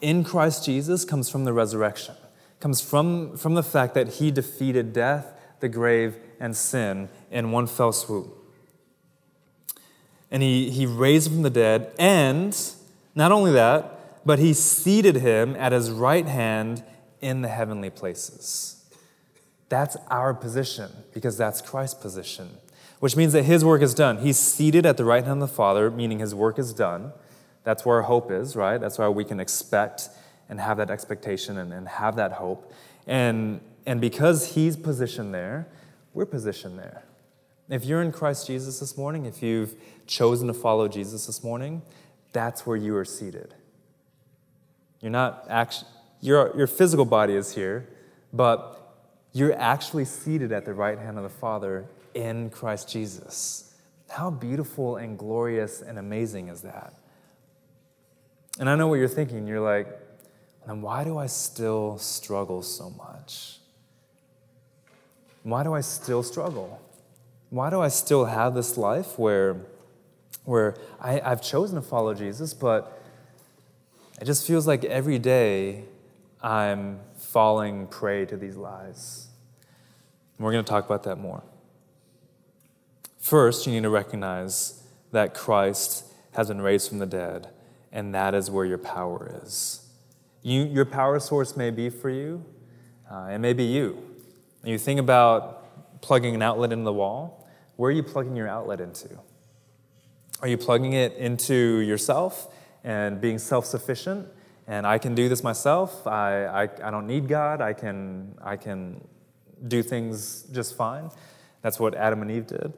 [0.00, 2.14] in Christ Jesus comes from the resurrection,
[2.60, 7.66] comes from, from the fact that he defeated death, the grave, and sin in one
[7.66, 8.38] fell swoop
[10.30, 11.92] and he, he raised from the dead.
[11.98, 12.58] And
[13.14, 16.84] not only that, but he seated him at his right hand
[17.20, 18.84] in the heavenly places.
[19.68, 22.50] That's our position because that's Christ's position,
[23.00, 24.18] which means that his work is done.
[24.18, 27.12] He's seated at the right hand of the Father, meaning his work is done.
[27.64, 28.78] That's where our hope is, right?
[28.78, 30.08] That's why we can expect
[30.48, 32.72] and have that expectation and, and have that hope.
[33.06, 35.66] And, and because he's positioned there,
[36.14, 37.02] we're positioned there.
[37.68, 39.74] If you're in Christ Jesus this morning, if you've
[40.06, 41.82] chosen to follow Jesus this morning,
[42.32, 43.54] that's where you are seated.
[45.00, 45.88] You're not actually,
[46.20, 47.86] your, your physical body is here,
[48.32, 48.96] but
[49.32, 53.74] you're actually seated at the right hand of the Father in Christ Jesus.
[54.08, 56.94] How beautiful and glorious and amazing is that?
[58.58, 59.46] And I know what you're thinking.
[59.46, 59.88] You're like,
[60.66, 63.58] then why do I still struggle so much?
[65.42, 66.80] Why do I still struggle?
[67.50, 69.56] Why do I still have this life where,
[70.44, 73.00] where I, I've chosen to follow Jesus, but
[74.20, 75.84] it just feels like every day
[76.42, 79.28] I'm falling prey to these lies?
[80.36, 81.42] And we're going to talk about that more.
[83.18, 87.48] First, you need to recognize that Christ has been raised from the dead,
[87.92, 89.86] and that is where your power is.
[90.42, 92.44] You, your power source may be for you,
[93.10, 93.98] uh, it may be you.
[94.62, 98.48] And you think about plugging an outlet in the wall, where are you plugging your
[98.48, 99.08] outlet into?
[100.40, 102.48] Are you plugging it into yourself
[102.84, 104.28] and being self sufficient?
[104.66, 106.06] And I can do this myself.
[106.06, 107.60] I, I, I don't need God.
[107.60, 109.02] I can, I can
[109.66, 111.10] do things just fine.
[111.62, 112.72] That's what Adam and Eve did.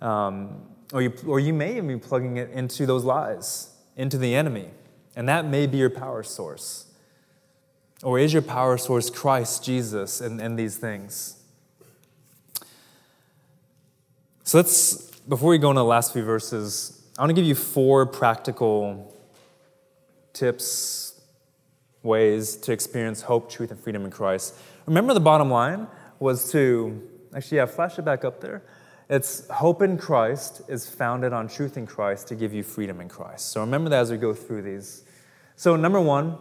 [0.00, 4.34] Um, or, you, or you may even be plugging it into those lies, into the
[4.34, 4.70] enemy.
[5.16, 6.86] And that may be your power source.
[8.02, 11.36] Or is your power source Christ, Jesus, and, and these things?
[14.44, 17.54] So let's, before we go into the last few verses, I want to give you
[17.54, 19.14] four practical
[20.32, 21.20] tips,
[22.02, 24.54] ways to experience hope, truth, and freedom in Christ.
[24.86, 25.86] Remember, the bottom line
[26.18, 28.62] was to, actually, yeah, flash it back up there.
[29.10, 33.08] It's hope in Christ is founded on truth in Christ to give you freedom in
[33.08, 33.50] Christ.
[33.50, 35.02] So remember that as we go through these.
[35.56, 36.38] So, number one,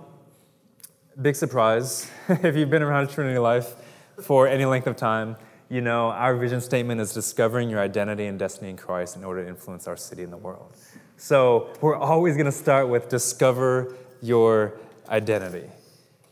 [1.20, 3.74] big surprise, if you've been around Trinity Life
[4.22, 5.36] for any length of time,
[5.68, 9.44] you know our vision statement is discovering your identity and destiny in Christ in order
[9.44, 10.78] to influence our city and the world.
[11.18, 14.80] So, we're always going to start with discover your
[15.10, 15.68] identity.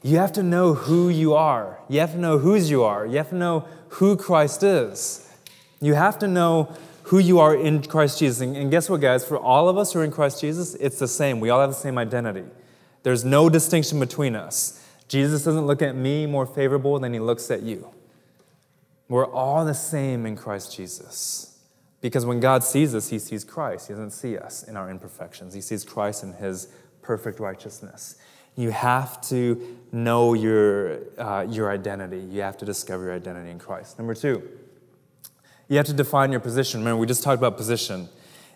[0.04, 1.80] You have to know who you are.
[1.90, 3.08] You have to know whose you are.
[3.08, 5.27] You have to know who Christ is.
[5.80, 8.42] You have to know who you are in Christ Jesus.
[8.42, 9.26] And guess what, guys?
[9.26, 11.40] For all of us who are in Christ Jesus, it's the same.
[11.40, 12.44] We all have the same identity.
[13.04, 14.84] There's no distinction between us.
[15.08, 17.90] Jesus doesn't look at me more favorable than he looks at you.
[19.08, 21.58] We're all the same in Christ Jesus.
[22.02, 23.88] Because when God sees us, he sees Christ.
[23.88, 26.68] He doesn't see us in our imperfections, he sees Christ in his
[27.02, 28.18] perfect righteousness.
[28.58, 32.20] You have to know your, uh, your identity.
[32.20, 34.00] You have to discover your identity in Christ.
[34.00, 34.42] Number two,
[35.68, 36.80] you have to define your position.
[36.80, 38.10] Remember, we just talked about position.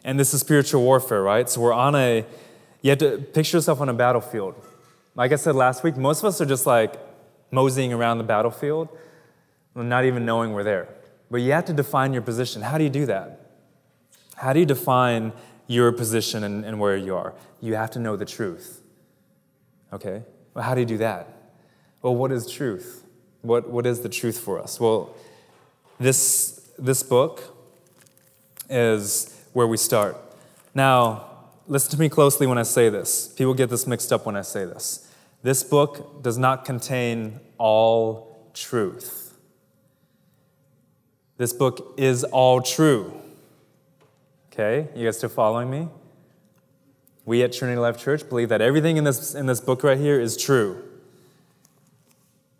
[0.03, 1.49] And this is spiritual warfare, right?
[1.49, 2.25] So we're on a,
[2.81, 4.55] you have to picture yourself on a battlefield.
[5.15, 6.95] Like I said last week, most of us are just like
[7.51, 8.89] moseying around the battlefield,
[9.75, 10.87] not even knowing we're there.
[11.29, 12.61] But you have to define your position.
[12.61, 13.39] How do you do that?
[14.35, 15.33] How do you define
[15.67, 17.33] your position and, and where you are?
[17.61, 18.81] You have to know the truth.
[19.93, 20.23] Okay?
[20.53, 21.27] Well, how do you do that?
[22.01, 23.05] Well, what is truth?
[23.41, 24.79] What, what is the truth for us?
[24.79, 25.15] Well,
[25.99, 27.55] this, this book
[28.69, 30.17] is where we start.
[30.73, 31.27] Now,
[31.67, 33.27] listen to me closely when I say this.
[33.27, 35.07] People get this mixed up when I say this.
[35.43, 39.37] This book does not contain all truth.
[41.37, 43.13] This book is all true.
[44.51, 45.87] Okay, you guys still following me?
[47.25, 50.19] We at Trinity Life Church believe that everything in this, in this book right here
[50.19, 50.83] is true,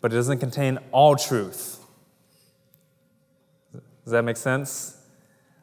[0.00, 1.71] but it doesn't contain all truth.
[4.04, 4.98] Does that make sense?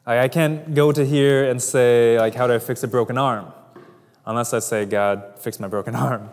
[0.06, 3.52] I can't go to here and say, like, how do I fix a broken arm?
[4.24, 6.30] Unless I say, God, fix my broken arm,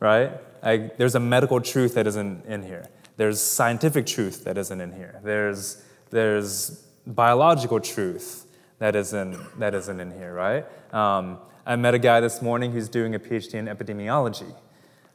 [0.00, 0.32] right?
[0.62, 2.88] I, there's a medical truth that isn't in here.
[3.16, 5.20] There's scientific truth that isn't in here.
[5.22, 8.46] There's, there's biological truth
[8.78, 10.64] that isn't, that isn't in here, right?
[10.92, 14.54] Um, I met a guy this morning who's doing a PhD in epidemiology.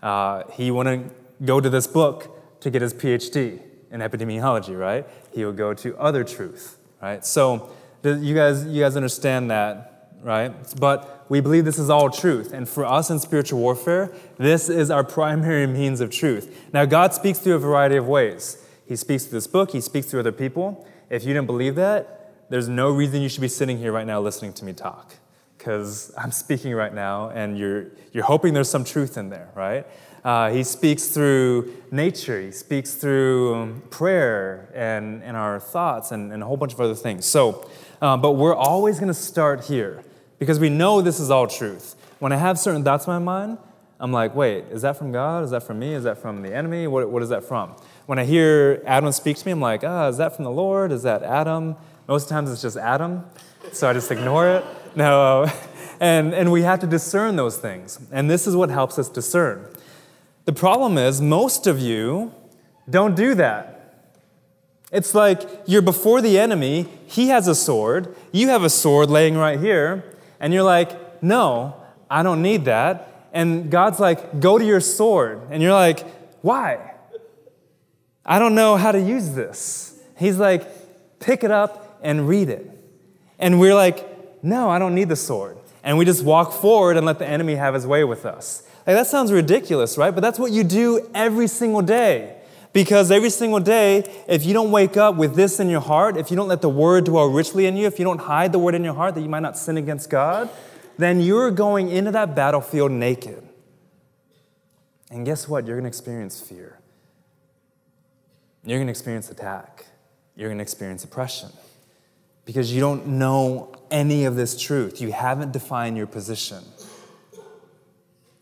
[0.02, 1.14] Uh, he wouldn't
[1.46, 5.06] go to this book to get his PhD in epidemiology, right?
[5.34, 7.26] He would go to other truth, right?
[7.26, 7.70] So
[8.04, 10.54] you guys, you guys understand that, right?
[10.80, 12.54] But we believe this is all truth.
[12.54, 16.70] And for us in spiritual warfare, this is our primary means of truth.
[16.74, 18.58] Now, God speaks through a variety of ways.
[18.88, 20.88] He speaks through this book, He speaks through other people.
[21.10, 24.20] If you didn't believe that, there's no reason you should be sitting here right now
[24.22, 25.16] listening to me talk.
[25.58, 29.86] Because I'm speaking right now, and you're, you're hoping there's some truth in there, right?
[30.24, 36.32] Uh, he speaks through nature, he speaks through um, prayer and, and our thoughts and,
[36.32, 37.26] and a whole bunch of other things.
[37.26, 37.68] So,
[38.02, 40.04] uh, but we're always going to start here
[40.38, 41.96] because we know this is all truth.
[42.20, 43.58] When I have certain thoughts in my mind,
[44.00, 45.44] I'm like, wait, is that from God?
[45.44, 45.94] Is that from me?
[45.94, 46.88] Is that from the enemy?
[46.88, 47.76] What, what is that from?
[48.06, 50.92] When I hear Adam speak to me, I'm like, ah, is that from the Lord?
[50.92, 51.76] Is that Adam?
[52.08, 53.24] Most times it's just Adam,
[53.72, 54.66] so I just ignore it.
[54.96, 55.48] No,
[56.00, 58.00] and, and we have to discern those things.
[58.12, 59.68] And this is what helps us discern.
[60.46, 62.34] The problem is, most of you
[62.90, 63.78] don't do that.
[64.92, 69.38] It's like you're before the enemy, he has a sword, you have a sword laying
[69.38, 70.04] right here,
[70.40, 71.76] and you're like, no,
[72.10, 73.30] I don't need that.
[73.32, 75.42] And God's like, go to your sword.
[75.50, 76.06] And you're like,
[76.42, 76.96] why?
[78.26, 79.98] I don't know how to use this.
[80.18, 80.68] He's like,
[81.20, 82.70] pick it up and read it.
[83.40, 85.58] And we're like, no, I don't need the sword.
[85.84, 88.64] And we just walk forward and let the enemy have his way with us.
[88.88, 90.12] Like, that sounds ridiculous, right?
[90.12, 92.38] But that's what you do every single day.
[92.74, 96.32] Because every single day, if you don't wake up with this in your heart, if
[96.32, 98.76] you don't let the word dwell richly in you, if you don't hide the word
[98.76, 100.50] in your heart that you might not sin against God,
[100.98, 103.44] then you're going into that battlefield naked.
[105.10, 105.68] And guess what?
[105.68, 106.80] You're going to experience fear.
[108.64, 109.86] You're going to experience attack.
[110.36, 111.50] You're going to experience oppression
[112.46, 115.02] because you don't know any of this truth.
[115.02, 116.60] You haven't defined your position.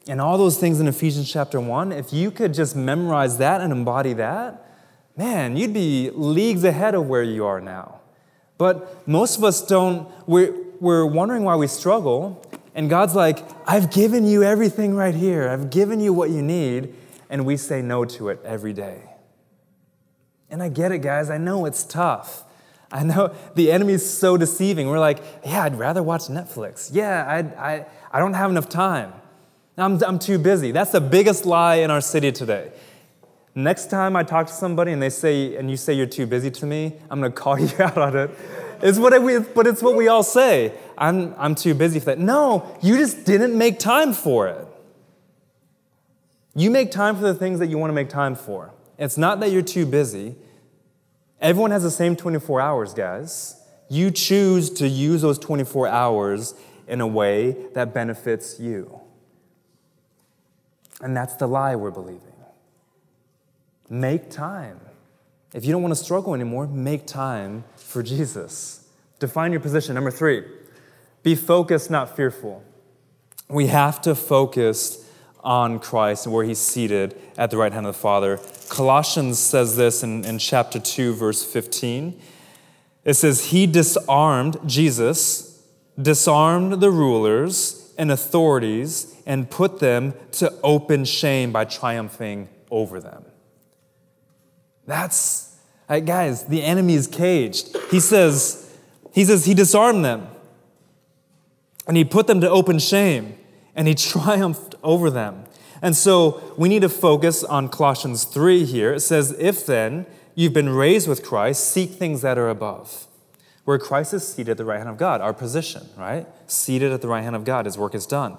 [0.10, 3.72] And all those things in Ephesians chapter 1, if you could just memorize that and
[3.72, 4.66] embody that,
[5.16, 8.00] man, you'd be leagues ahead of where you are now.
[8.58, 12.44] But most of us don't, we're, we're wondering why we struggle.
[12.74, 15.48] And God's like, I've given you everything right here.
[15.48, 16.96] I've given you what you need.
[17.30, 19.04] And we say no to it every day.
[20.50, 21.30] And I get it, guys.
[21.30, 22.46] I know it's tough.
[22.92, 24.88] I know the enemy's so deceiving.
[24.90, 26.90] We're like, yeah, I'd rather watch Netflix.
[26.92, 29.14] Yeah, I, I, I don't have enough time.
[29.80, 30.72] I'm, I'm too busy.
[30.72, 32.72] That's the biggest lie in our city today.
[33.56, 36.52] Next time I talk to somebody and they say, and you say you're too busy
[36.52, 38.32] to me, I'm to call you out on it.
[38.82, 40.74] It's what it, but it's what we all say.
[40.98, 42.20] I'm, I'm too busy for that.
[42.20, 44.66] No, you just didn't make time for it.
[46.56, 48.74] You make time for the things that you want to make time for.
[48.98, 50.36] It's not that you're too busy.
[51.42, 53.56] Everyone has the same 24 hours, guys.
[53.90, 56.54] You choose to use those 24 hours
[56.88, 59.00] in a way that benefits you.
[61.02, 62.34] And that's the lie we're believing.
[63.90, 64.80] Make time.
[65.54, 68.88] If you don't want to struggle anymore, make time for Jesus.
[69.20, 69.96] Define your position.
[69.96, 70.44] Number three,
[71.24, 72.64] be focused, not fearful.
[73.48, 75.10] We have to focus
[75.44, 78.40] on Christ and where he's seated at the right hand of the Father.
[78.70, 82.20] Colossians says this in, in chapter 2, verse 15.
[83.06, 85.64] It says, He disarmed, Jesus,
[86.00, 93.24] disarmed the rulers and authorities and put them to open shame by triumphing over them.
[94.88, 95.56] That's,
[95.88, 97.78] right, guys, the enemy is caged.
[97.92, 98.76] He says,
[99.14, 100.28] he says he disarmed them
[101.88, 103.38] and he put them to open shame
[103.76, 105.46] and he triumphed over them.
[105.80, 108.94] And so we need to focus on Colossians 3 here.
[108.96, 113.06] It says, If then you've been raised with Christ, seek things that are above,
[113.64, 116.26] where Christ is seated at the right hand of God, our position, right?
[116.48, 118.36] Seated at the right hand of God, his work is done.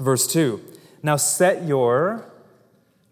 [0.00, 0.60] Verse 2
[1.02, 2.24] Now set your,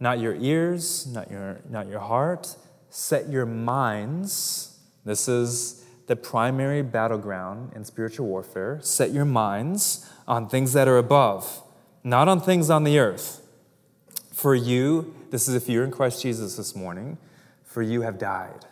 [0.00, 2.56] not your ears, not your, not your heart,
[2.88, 4.78] set your minds.
[5.04, 8.78] This is the primary battleground in spiritual warfare.
[8.80, 11.62] Set your minds on things that are above,
[12.02, 13.42] not on things on the earth.
[14.32, 17.18] For you, this is if you're in Christ Jesus this morning,
[17.64, 18.64] for you have died.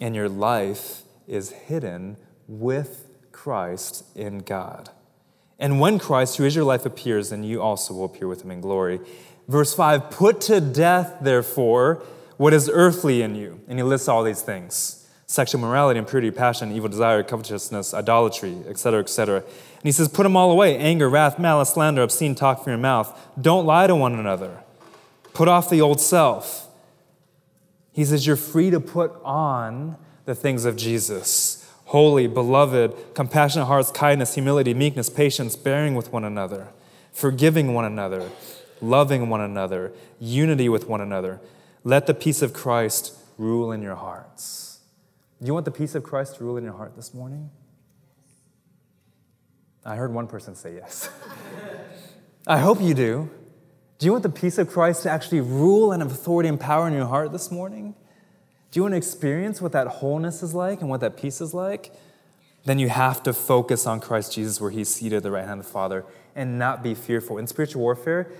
[0.00, 2.16] And your life is hidden
[2.48, 4.90] with Christ in God.
[5.58, 8.50] And when Christ, who is your life, appears, then you also will appear with him
[8.50, 9.00] in glory.
[9.48, 12.02] Verse 5 Put to death, therefore,
[12.36, 13.60] what is earthly in you.
[13.68, 19.00] And he lists all these things sexual morality, impurity, passion, evil desire, covetousness, idolatry, etc.,
[19.00, 19.36] etc.
[19.38, 22.78] And he says, Put them all away anger, wrath, malice, slander, obscene talk from your
[22.78, 23.18] mouth.
[23.40, 24.62] Don't lie to one another.
[25.32, 26.68] Put off the old self.
[27.92, 33.90] He says, You're free to put on the things of Jesus holy, beloved, compassionate hearts,
[33.90, 36.68] kindness, humility, meekness, patience, bearing with one another,
[37.12, 38.30] forgiving one another,
[38.80, 41.40] loving one another, unity with one another.
[41.82, 44.80] Let the peace of Christ rule in your hearts.
[45.40, 47.50] Do you want the peace of Christ to rule in your heart this morning?
[49.84, 51.10] I heard one person say yes.
[52.46, 53.30] I hope you do.
[53.98, 56.88] Do you want the peace of Christ to actually rule and have authority and power
[56.88, 57.94] in your heart this morning?
[58.74, 61.54] Do you want to experience what that wholeness is like and what that peace is
[61.54, 61.94] like?
[62.64, 65.60] Then you have to focus on Christ Jesus, where he's seated at the right hand
[65.60, 66.04] of the Father,
[66.34, 67.38] and not be fearful.
[67.38, 68.32] In spiritual warfare,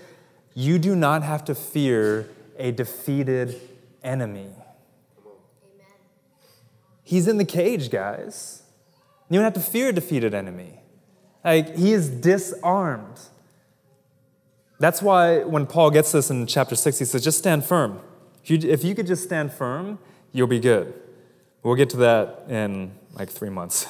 [0.53, 2.29] you do not have to fear
[2.59, 3.61] a defeated
[4.03, 4.49] enemy.
[7.01, 8.63] He's in the cage, guys.
[9.29, 10.81] You don't have to fear a defeated enemy.
[11.45, 13.21] Like, he is disarmed.
[14.79, 18.01] That's why when Paul gets this in chapter 6, he says, just stand firm.
[18.43, 19.97] If you, if you could just stand firm,
[20.35, 20.93] you'll be good.
[21.63, 23.87] We'll get to that in like three months.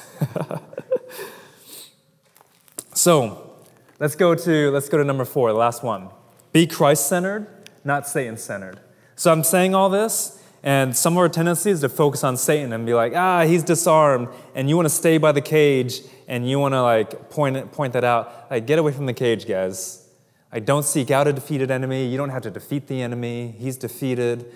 [2.94, 3.52] so
[3.98, 6.08] let's go to let's go to number four, the last one.
[6.52, 7.48] Be Christ-centered,
[7.84, 8.78] not Satan centered.
[9.16, 12.72] So I'm saying all this, and some of our tendency is to focus on Satan
[12.72, 16.48] and be like, ah, he's disarmed, and you want to stay by the cage, and
[16.48, 18.46] you want to like point, it, point that out.
[18.50, 20.08] Like, get away from the cage, guys.
[20.52, 22.06] I don't seek out a defeated enemy.
[22.06, 23.54] You don't have to defeat the enemy.
[23.58, 24.52] He's defeated.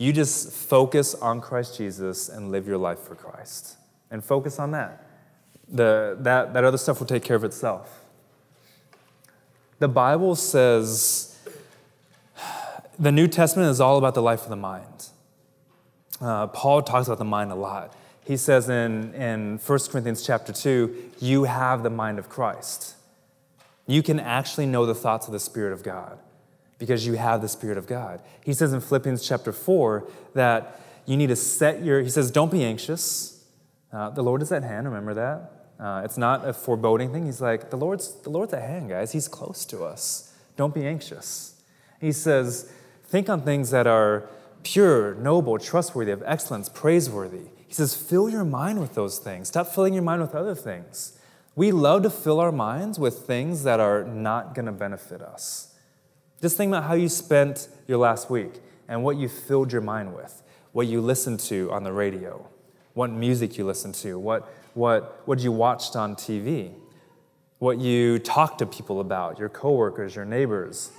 [0.00, 3.76] You just focus on Christ Jesus and live your life for Christ.
[4.10, 5.04] And focus on that.
[5.68, 8.02] The, that, that other stuff will take care of itself.
[9.78, 11.38] The Bible says
[12.98, 15.08] the New Testament is all about the life of the mind.
[16.18, 17.94] Uh, Paul talks about the mind a lot.
[18.24, 22.94] He says in, in 1 Corinthians chapter 2, you have the mind of Christ.
[23.86, 26.18] You can actually know the thoughts of the Spirit of God
[26.80, 28.20] because you have the Spirit of God.
[28.44, 32.50] He says in Philippians chapter 4 that you need to set your, he says, don't
[32.50, 33.44] be anxious.
[33.92, 35.52] Uh, the Lord is at hand, remember that?
[35.78, 37.26] Uh, it's not a foreboding thing.
[37.26, 39.12] He's like, the Lord's, the Lord's at hand, guys.
[39.12, 40.34] He's close to us.
[40.56, 41.60] Don't be anxious.
[42.00, 42.72] He says,
[43.04, 44.28] think on things that are
[44.62, 47.48] pure, noble, trustworthy, of excellence, praiseworthy.
[47.66, 49.48] He says, fill your mind with those things.
[49.48, 51.18] Stop filling your mind with other things.
[51.54, 55.69] We love to fill our minds with things that are not going to benefit us.
[56.40, 58.54] Just think about how you spent your last week
[58.88, 62.48] and what you filled your mind with, what you listened to on the radio,
[62.94, 66.72] what music you listened to, what what, what you watched on TV,
[67.58, 70.92] what you talked to people about, your coworkers, your neighbors,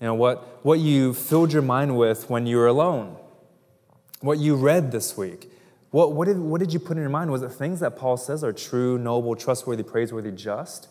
[0.00, 3.16] you know, what, what you filled your mind with when you were alone,
[4.20, 5.50] what you read this week.
[5.90, 7.30] What, what, did, what did you put in your mind?
[7.30, 10.88] Was it things that Paul says are true, noble, trustworthy, praiseworthy, just?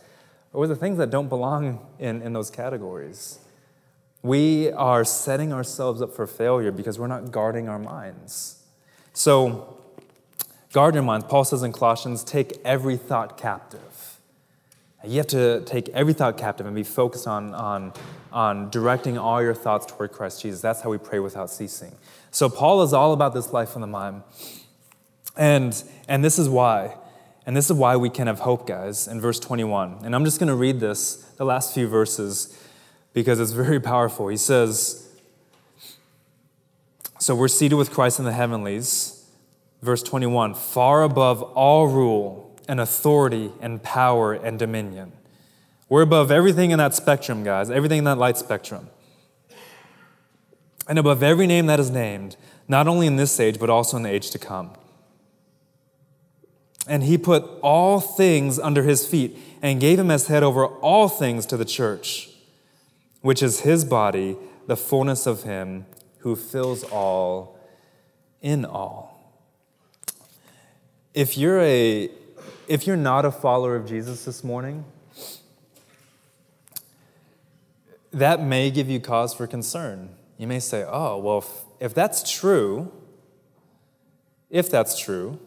[0.53, 3.39] Or was it things that don't belong in, in those categories?
[4.23, 8.63] We are setting ourselves up for failure because we're not guarding our minds.
[9.13, 9.73] So,
[10.73, 11.29] Guard your mind.
[11.29, 14.19] Paul says in Colossians, take every thought captive.
[15.05, 17.93] You have to take every thought captive and be focused on, on,
[18.31, 20.61] on directing all your thoughts toward Christ Jesus.
[20.61, 21.93] That's how we pray without ceasing.
[22.31, 24.23] So, Paul is all about this life in the mind.
[25.37, 26.95] And, and this is why.
[27.45, 29.99] And this is why we can have hope, guys, in verse 21.
[30.03, 32.59] And I'm just going to read this, the last few verses,
[33.13, 34.27] because it's very powerful.
[34.27, 35.09] He says,
[37.19, 39.23] So we're seated with Christ in the heavenlies
[39.83, 45.11] verse 21 far above all rule and authority and power and dominion.
[45.89, 48.89] We're above everything in that spectrum, guys, everything in that light spectrum.
[50.87, 52.37] And above every name that is named,
[52.67, 54.71] not only in this age, but also in the age to come.
[56.87, 61.07] And he put all things under his feet and gave him as head over all
[61.09, 62.29] things to the church,
[63.23, 64.35] which is his body,
[64.67, 65.85] the fullness of him
[66.19, 67.57] who fills all
[68.41, 69.33] in all.
[71.13, 72.09] If you're a
[72.67, 74.85] if you're not a follower of Jesus this morning,
[78.11, 80.09] that may give you cause for concern.
[80.37, 81.47] You may say, "Oh, well, if,
[81.79, 82.91] if that's true,
[84.49, 85.39] if that's true,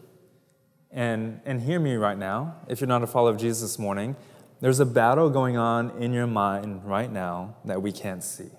[0.91, 4.15] and and hear me right now, if you're not a follower of Jesus this morning,
[4.59, 8.49] there's a battle going on in your mind right now that we can't see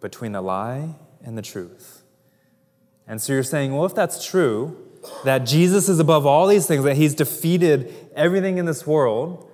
[0.00, 2.02] between the lie and the truth.
[3.06, 4.76] And so you're saying, well, if that's true,
[5.24, 9.48] that Jesus is above all these things, that he's defeated everything in this world,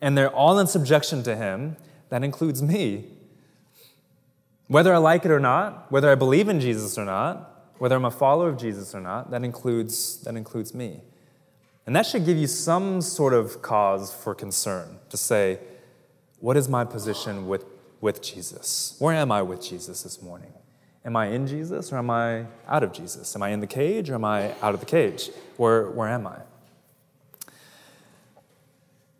[0.00, 1.76] and they're all in subjection to him,
[2.08, 3.06] that includes me.
[4.66, 8.04] Whether I like it or not, whether I believe in Jesus or not, whether I'm
[8.04, 11.00] a follower of Jesus or not, that includes, that includes me.
[11.88, 15.58] And that should give you some sort of cause for concern to say,
[16.38, 17.64] what is my position with,
[18.02, 18.94] with Jesus?
[18.98, 20.52] Where am I with Jesus this morning?
[21.06, 23.34] Am I in Jesus or am I out of Jesus?
[23.34, 25.30] Am I in the cage or am I out of the cage?
[25.56, 26.36] Where, where am I?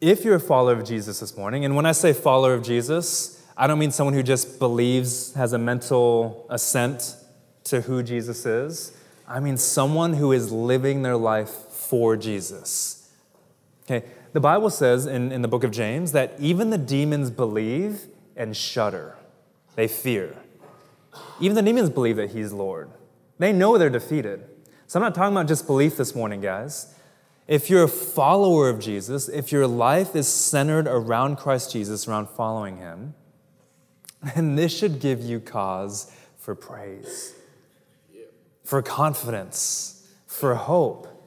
[0.03, 3.43] If you're a follower of Jesus this morning, and when I say follower of Jesus,
[3.57, 7.17] I don't mean someone who just believes, has a mental assent
[7.65, 8.93] to who Jesus is.
[9.27, 13.11] I mean someone who is living their life for Jesus.
[13.85, 18.07] Okay, the Bible says in, in the book of James that even the demons believe
[18.37, 19.17] and shudder,
[19.75, 20.37] they fear.
[21.41, 22.91] Even the demons believe that he's Lord.
[23.39, 24.45] They know they're defeated.
[24.87, 26.95] So I'm not talking about just belief this morning, guys.
[27.47, 32.29] If you're a follower of Jesus, if your life is centered around Christ Jesus, around
[32.29, 33.15] following him,
[34.35, 37.35] then this should give you cause for praise,
[38.65, 41.18] for confidence, for hope.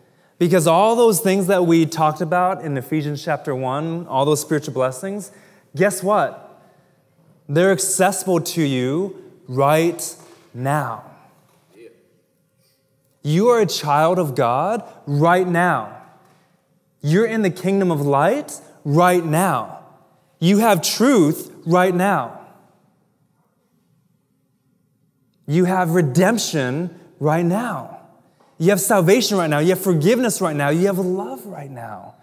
[0.41, 4.73] Because all those things that we talked about in Ephesians chapter 1, all those spiritual
[4.73, 5.31] blessings,
[5.75, 6.63] guess what?
[7.47, 10.03] They're accessible to you right
[10.51, 11.03] now.
[13.21, 15.95] You are a child of God right now.
[17.03, 19.83] You're in the kingdom of light right now.
[20.39, 22.41] You have truth right now.
[25.45, 28.00] You have redemption right now.
[28.61, 29.57] You have salvation right now.
[29.57, 30.69] You have forgiveness right now.
[30.69, 32.13] You have love right now.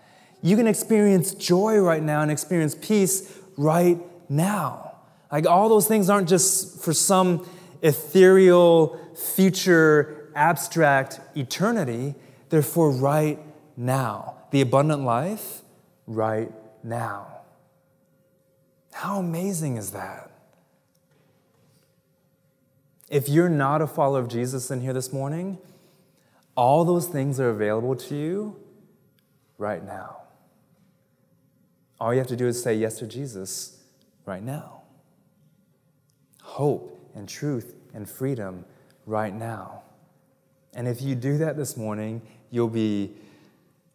[0.40, 4.98] You can experience joy right now and experience peace right now.
[5.32, 7.44] Like all those things aren't just for some
[7.82, 12.14] ethereal, future, abstract eternity,
[12.50, 13.40] they're for right
[13.76, 14.36] now.
[14.52, 15.62] The abundant life,
[16.06, 16.52] right
[16.84, 17.40] now.
[18.92, 20.30] How amazing is that?
[23.08, 25.58] If you're not a follower of Jesus in here this morning,
[26.58, 28.56] all those things are available to you
[29.58, 30.16] right now.
[32.00, 33.78] All you have to do is say yes to Jesus
[34.26, 34.82] right now.
[36.42, 38.64] Hope and truth and freedom
[39.06, 39.82] right now.
[40.74, 43.12] And if you do that this morning, you'll be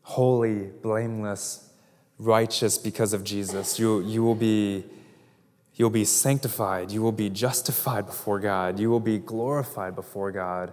[0.04, 1.70] holy, blameless,
[2.18, 3.78] righteous because of Jesus.
[3.78, 4.86] You, you will be
[5.76, 6.92] You'll be sanctified.
[6.92, 8.80] You will be justified before God.
[8.80, 10.72] You will be glorified before God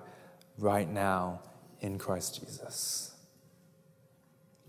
[0.58, 1.40] right now
[1.80, 3.12] in Christ Jesus.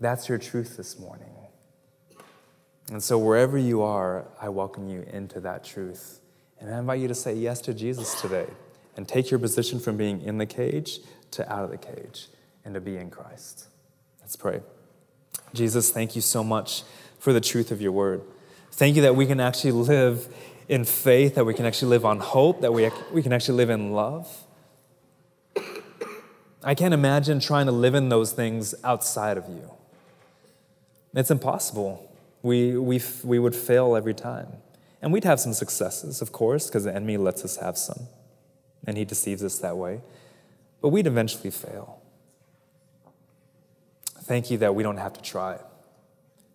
[0.00, 1.28] That's your truth this morning.
[2.90, 6.20] And so, wherever you are, I welcome you into that truth.
[6.60, 8.46] And I invite you to say yes to Jesus today
[8.96, 11.00] and take your position from being in the cage
[11.32, 12.28] to out of the cage
[12.64, 13.66] and to be in Christ.
[14.20, 14.60] Let's pray.
[15.54, 16.82] Jesus, thank you so much
[17.18, 18.22] for the truth of your word.
[18.72, 20.34] Thank you that we can actually live
[20.68, 23.70] in faith, that we can actually live on hope, that we, we can actually live
[23.70, 24.41] in love.
[26.64, 29.70] I can't imagine trying to live in those things outside of you.
[31.14, 32.08] It's impossible.
[32.42, 34.48] We, we, we would fail every time.
[35.00, 38.06] And we'd have some successes, of course, because the enemy lets us have some,
[38.86, 40.00] and he deceives us that way.
[40.80, 42.00] But we'd eventually fail.
[44.22, 45.58] Thank you that we don't have to try.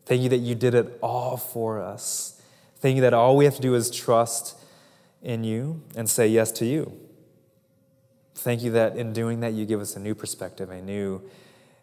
[0.05, 2.41] Thank you that you did it all for us.
[2.78, 4.58] Thank you that all we have to do is trust
[5.22, 6.97] in you and say yes to you.
[8.38, 11.22] Thank you that in doing that, you give us a new perspective, a new,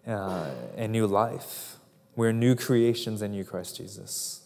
[0.06, 1.76] uh, a new life.
[2.16, 4.42] We're new creations in you, Christ Jesus.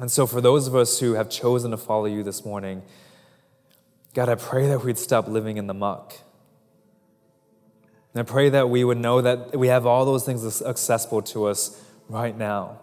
[0.00, 2.82] And so, for those of us who have chosen to follow you this morning,
[4.14, 6.14] God, I pray that we'd stop living in the muck.
[8.12, 11.46] And I pray that we would know that we have all those things accessible to
[11.46, 12.80] us right now.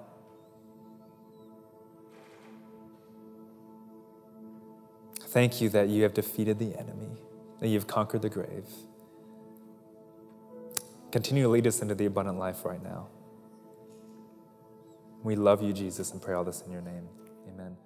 [5.20, 7.18] Thank you that you have defeated the enemy,
[7.64, 8.68] that you've conquered the grave.
[11.14, 13.08] Continue to lead us into the abundant life right now.
[15.24, 17.08] We love you, Jesus, and pray all this in your name.
[17.48, 17.78] Amen.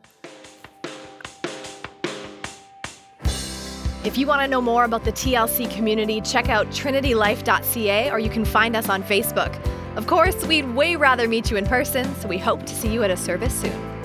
[4.04, 8.32] If you want to know more about the TLC community, check out trinitylife.ca or you
[8.32, 9.64] can find us on Facebook.
[9.96, 13.04] Of course, we'd way rather meet you in person, so we hope to see you
[13.04, 13.97] at a service soon.